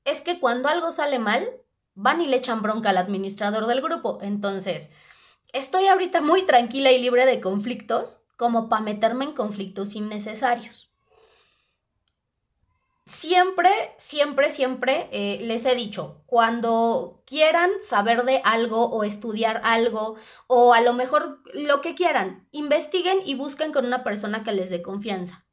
es 0.04 0.20
que 0.20 0.40
cuando 0.40 0.68
algo 0.68 0.90
sale 0.92 1.18
mal, 1.18 1.48
van 1.94 2.20
y 2.20 2.26
le 2.26 2.38
echan 2.38 2.62
bronca 2.62 2.90
al 2.90 2.98
administrador 2.98 3.66
del 3.66 3.82
grupo. 3.82 4.18
Entonces, 4.22 4.92
estoy 5.52 5.86
ahorita 5.86 6.22
muy 6.22 6.44
tranquila 6.44 6.90
y 6.90 7.00
libre 7.00 7.24
de 7.24 7.40
conflictos 7.40 8.24
como 8.36 8.68
para 8.68 8.82
meterme 8.82 9.26
en 9.26 9.32
conflictos 9.34 9.94
innecesarios 9.94 10.87
siempre, 13.08 13.70
siempre, 13.98 14.52
siempre 14.52 15.08
eh, 15.12 15.38
les 15.42 15.64
he 15.64 15.74
dicho, 15.74 16.22
cuando 16.26 17.22
quieran 17.26 17.70
saber 17.80 18.24
de 18.24 18.40
algo 18.44 18.86
o 18.86 19.04
estudiar 19.04 19.60
algo 19.64 20.16
o 20.46 20.74
a 20.74 20.80
lo 20.80 20.92
mejor 20.92 21.40
lo 21.54 21.80
que 21.80 21.94
quieran, 21.94 22.46
investiguen 22.52 23.20
y 23.24 23.34
busquen 23.34 23.72
con 23.72 23.86
una 23.86 24.04
persona 24.04 24.44
que 24.44 24.52
les 24.52 24.70
dé 24.70 24.82
confianza. 24.82 25.44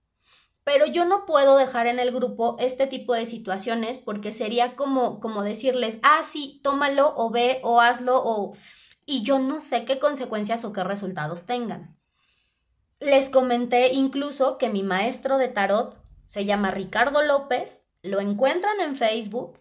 Pero 0.63 0.85
yo 0.87 1.05
no 1.05 1.25
puedo 1.25 1.57
dejar 1.57 1.87
en 1.87 1.99
el 1.99 2.11
grupo 2.11 2.55
este 2.59 2.87
tipo 2.87 3.13
de 3.13 3.25
situaciones 3.25 3.99
porque 3.99 4.33
sería 4.33 4.75
como, 4.75 5.19
como 5.19 5.43
decirles, 5.43 5.99
ah, 6.01 6.21
sí, 6.23 6.59
tómalo 6.63 7.13
o 7.15 7.29
ve 7.29 7.59
o 7.63 7.81
hazlo 7.81 8.21
o... 8.23 8.57
y 9.05 9.23
yo 9.23 9.39
no 9.39 9.61
sé 9.61 9.85
qué 9.85 9.99
consecuencias 9.99 10.65
o 10.65 10.73
qué 10.73 10.83
resultados 10.83 11.45
tengan. 11.45 11.95
Les 12.99 13.29
comenté 13.29 13.93
incluso 13.93 14.57
que 14.57 14.69
mi 14.69 14.81
maestro 14.81 15.37
de 15.37 15.49
tarot 15.49 16.04
se 16.27 16.45
llama 16.45 16.71
Ricardo 16.71 17.21
López, 17.21 17.85
lo 18.01 18.19
encuentran 18.19 18.79
en 18.81 18.95
Facebook 18.95 19.59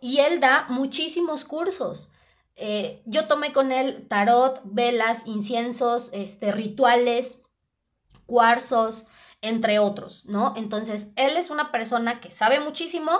y 0.00 0.18
él 0.18 0.40
da 0.40 0.66
muchísimos 0.68 1.44
cursos. 1.44 2.10
Eh, 2.56 3.02
yo 3.04 3.26
tomé 3.28 3.52
con 3.52 3.70
él 3.70 4.06
tarot, 4.08 4.60
velas, 4.64 5.26
inciensos, 5.26 6.10
este, 6.12 6.52
rituales, 6.52 7.44
cuarzos, 8.24 9.06
entre 9.42 9.78
otros, 9.78 10.24
¿no? 10.24 10.54
Entonces, 10.56 11.12
él 11.16 11.36
es 11.36 11.50
una 11.50 11.70
persona 11.70 12.20
que 12.20 12.30
sabe 12.30 12.60
muchísimo, 12.60 13.12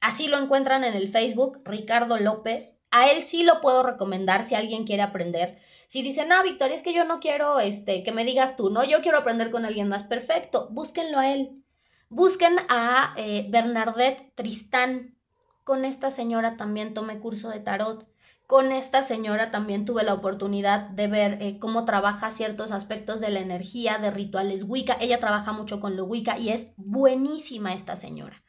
así 0.00 0.28
lo 0.28 0.38
encuentran 0.38 0.84
en 0.84 0.94
el 0.94 1.08
Facebook, 1.08 1.62
Ricardo 1.64 2.18
López. 2.18 2.82
A 2.90 3.10
él 3.10 3.22
sí 3.22 3.42
lo 3.42 3.60
puedo 3.60 3.82
recomendar 3.82 4.44
si 4.44 4.54
alguien 4.54 4.84
quiere 4.84 5.02
aprender. 5.02 5.58
Si 5.86 6.02
dicen, 6.02 6.32
ah, 6.32 6.42
Victoria, 6.42 6.76
es 6.76 6.82
que 6.82 6.92
yo 6.92 7.04
no 7.04 7.20
quiero 7.20 7.60
este, 7.60 8.04
que 8.04 8.12
me 8.12 8.24
digas 8.24 8.56
tú, 8.56 8.70
no, 8.70 8.84
yo 8.84 9.00
quiero 9.00 9.18
aprender 9.18 9.50
con 9.50 9.64
alguien 9.64 9.88
más 9.88 10.04
perfecto, 10.04 10.68
búsquenlo 10.70 11.18
a 11.18 11.32
él. 11.32 11.63
Busquen 12.08 12.56
a 12.68 13.14
eh, 13.16 13.46
Bernadette 13.50 14.32
Tristán. 14.34 15.16
Con 15.64 15.84
esta 15.84 16.10
señora 16.10 16.56
también 16.56 16.94
tomé 16.94 17.18
curso 17.18 17.48
de 17.48 17.60
tarot. 17.60 18.06
Con 18.46 18.72
esta 18.72 19.02
señora 19.02 19.50
también 19.50 19.86
tuve 19.86 20.02
la 20.02 20.12
oportunidad 20.12 20.90
de 20.90 21.06
ver 21.06 21.38
eh, 21.40 21.58
cómo 21.58 21.86
trabaja 21.86 22.30
ciertos 22.30 22.72
aspectos 22.72 23.20
de 23.20 23.30
la 23.30 23.40
energía, 23.40 23.98
de 23.98 24.10
rituales 24.10 24.64
Wicca. 24.64 24.98
Ella 25.00 25.18
trabaja 25.18 25.52
mucho 25.52 25.80
con 25.80 25.96
lo 25.96 26.04
Wicca 26.04 26.38
y 26.38 26.50
es 26.50 26.74
buenísima 26.76 27.72
esta 27.72 27.96
señora. 27.96 28.42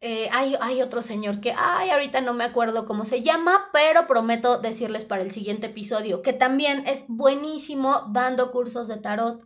Eh, 0.00 0.28
hay, 0.30 0.54
hay, 0.60 0.80
otro 0.80 1.02
señor 1.02 1.40
que, 1.40 1.52
ay, 1.58 1.90
ahorita 1.90 2.20
no 2.20 2.32
me 2.32 2.44
acuerdo 2.44 2.86
cómo 2.86 3.04
se 3.04 3.22
llama, 3.22 3.68
pero 3.72 4.06
prometo 4.06 4.60
decirles 4.60 5.04
para 5.04 5.22
el 5.22 5.32
siguiente 5.32 5.66
episodio 5.66 6.22
que 6.22 6.32
también 6.32 6.86
es 6.86 7.06
buenísimo 7.08 8.08
dando 8.12 8.52
cursos 8.52 8.86
de 8.86 8.98
tarot. 8.98 9.44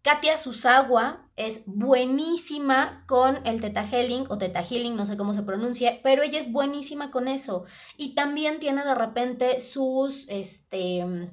Katia 0.00 0.38
Susagua 0.38 1.28
es 1.36 1.64
buenísima 1.66 3.04
con 3.06 3.46
el 3.46 3.60
Teta 3.60 3.84
Healing 3.86 4.26
o 4.28 4.38
Teta 4.38 4.62
Healing, 4.62 4.96
no 4.96 5.06
sé 5.06 5.16
cómo 5.16 5.34
se 5.34 5.42
pronuncia, 5.42 6.00
pero 6.02 6.22
ella 6.22 6.38
es 6.38 6.52
buenísima 6.52 7.10
con 7.10 7.28
eso. 7.28 7.64
Y 7.96 8.14
también 8.14 8.58
tiene 8.58 8.84
de 8.84 8.94
repente 8.94 9.60
sus 9.60 10.28
este, 10.28 11.30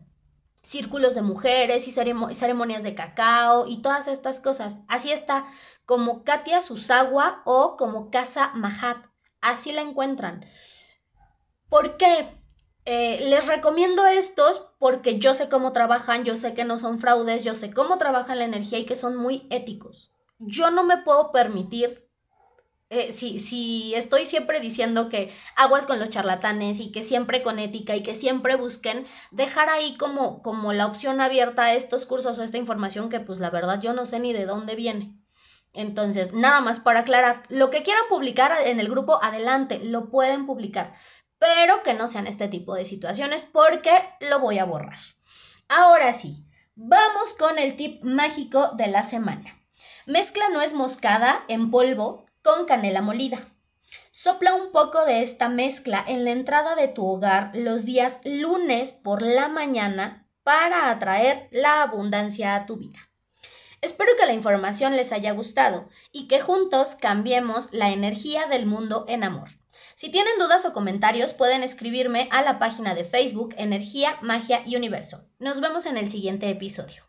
círculos 0.62 1.16
de 1.16 1.22
mujeres 1.22 1.88
y 1.88 1.92
ceremonias 1.92 2.84
de 2.84 2.96
cacao 2.96 3.68
y 3.68 3.82
todas 3.82 4.08
estas 4.08 4.40
cosas. 4.40 4.86
Así 4.88 5.12
está, 5.12 5.46
como 5.86 6.24
Katia 6.24 6.62
Susagua 6.62 7.42
o 7.46 7.76
como 7.78 8.10
Casa 8.10 8.52
Mahat. 8.56 8.98
Así 9.42 9.72
la 9.72 9.82
encuentran. 9.82 10.46
¿Por 11.70 11.98
qué? 11.98 12.39
Eh, 12.92 13.20
les 13.30 13.46
recomiendo 13.46 14.08
estos 14.08 14.72
porque 14.80 15.20
yo 15.20 15.36
sé 15.36 15.48
cómo 15.48 15.74
trabajan, 15.74 16.24
yo 16.24 16.36
sé 16.38 16.56
que 16.56 16.66
no 16.66 16.80
son 16.80 17.00
fraudes, 17.00 17.44
yo 17.44 17.54
sé 17.54 17.72
cómo 17.72 18.00
trabajan 18.00 18.40
la 18.40 18.46
energía 18.46 18.80
y 18.80 18.88
que 18.88 18.96
son 18.96 19.16
muy 19.16 19.46
éticos. 19.52 20.12
Yo 20.40 20.72
no 20.72 20.84
me 20.84 20.98
puedo 20.98 21.32
permitir, 21.32 22.10
eh, 22.90 23.12
si, 23.12 23.38
si 23.38 23.94
estoy 23.94 24.26
siempre 24.26 24.60
diciendo 24.60 25.08
que 25.08 25.32
aguas 25.56 25.86
con 25.86 26.00
los 26.00 26.10
charlatanes 26.10 26.80
y 26.80 26.92
que 26.92 27.04
siempre 27.04 27.44
con 27.44 27.60
ética 27.60 27.96
y 27.96 28.02
que 28.02 28.16
siempre 28.16 28.56
busquen, 28.56 29.06
dejar 29.30 29.70
ahí 29.70 29.96
como, 29.96 30.42
como 30.42 30.74
la 30.74 30.88
opción 30.88 31.22
abierta 31.22 31.76
estos 31.76 32.08
cursos 32.08 32.40
o 32.40 32.44
esta 32.44 32.58
información 32.58 33.10
que 33.12 33.20
pues 33.20 33.38
la 33.38 33.52
verdad 33.52 33.80
yo 33.80 33.94
no 33.94 34.08
sé 34.08 34.20
ni 34.20 34.34
de 34.34 34.48
dónde 34.48 34.74
viene. 34.74 35.14
Entonces, 35.74 36.34
nada 36.34 36.62
más 36.62 36.80
para 36.80 37.02
aclarar, 37.02 37.44
lo 37.50 37.70
que 37.70 37.84
quieran 37.84 38.06
publicar 38.10 38.52
en 38.66 38.80
el 38.80 38.90
grupo, 38.90 39.24
adelante, 39.24 39.80
lo 39.84 40.10
pueden 40.10 40.48
publicar 40.48 40.96
pero 41.40 41.82
que 41.84 41.94
no 41.94 42.08
sean 42.08 42.28
este 42.28 42.48
tipo 42.48 42.76
de 42.76 42.86
situaciones 42.86 43.42
porque 43.52 43.92
lo 44.20 44.40
voy 44.40 44.60
a 44.60 44.66
borrar. 44.66 45.00
Ahora 45.68 46.14
sí, 46.14 46.46
vamos 46.76 47.34
con 47.34 47.58
el 47.58 47.76
tip 47.76 48.04
mágico 48.04 48.72
de 48.76 48.88
la 48.88 49.04
semana. 49.04 49.58
Mezcla 50.06 50.50
nuez 50.50 50.74
moscada 50.74 51.44
en 51.48 51.72
polvo 51.72 52.26
con 52.44 52.66
canela 52.66 53.02
molida. 53.02 53.40
Sopla 54.12 54.54
un 54.54 54.72
poco 54.72 55.06
de 55.06 55.24
esta 55.24 55.50
mezcla 55.50 56.04
en 56.06 56.26
la 56.26 56.32
entrada 56.32 56.76
de 56.76 56.88
tu 56.88 57.06
hogar 57.06 57.52
los 57.54 57.86
días 57.86 58.22
lunes 58.26 58.94
por 58.94 59.22
la 59.22 59.48
mañana 59.48 60.28
para 60.44 60.90
atraer 60.90 61.48
la 61.52 61.82
abundancia 61.84 62.56
a 62.56 62.66
tu 62.66 62.78
vida. 62.78 63.00
Espero 63.82 64.12
que 64.18 64.26
la 64.26 64.34
información 64.34 64.96
les 64.96 65.12
haya 65.12 65.32
gustado 65.32 65.88
y 66.12 66.28
que 66.28 66.42
juntos 66.42 66.96
cambiemos 66.96 67.72
la 67.72 67.92
energía 67.92 68.48
del 68.48 68.66
mundo 68.66 69.06
en 69.08 69.24
amor. 69.24 69.59
Si 70.00 70.10
tienen 70.10 70.40
dudas 70.40 70.64
o 70.64 70.72
comentarios 70.72 71.34
pueden 71.34 71.62
escribirme 71.62 72.30
a 72.32 72.42
la 72.42 72.58
página 72.58 72.96
de 72.96 73.04
Facebook 73.04 73.54
Energía, 73.58 74.18
Magia 74.22 74.64
y 74.66 74.78
Universo. 74.78 75.28
Nos 75.40 75.60
vemos 75.60 75.86
en 75.86 75.98
el 75.98 76.10
siguiente 76.10 76.50
episodio. 76.50 77.09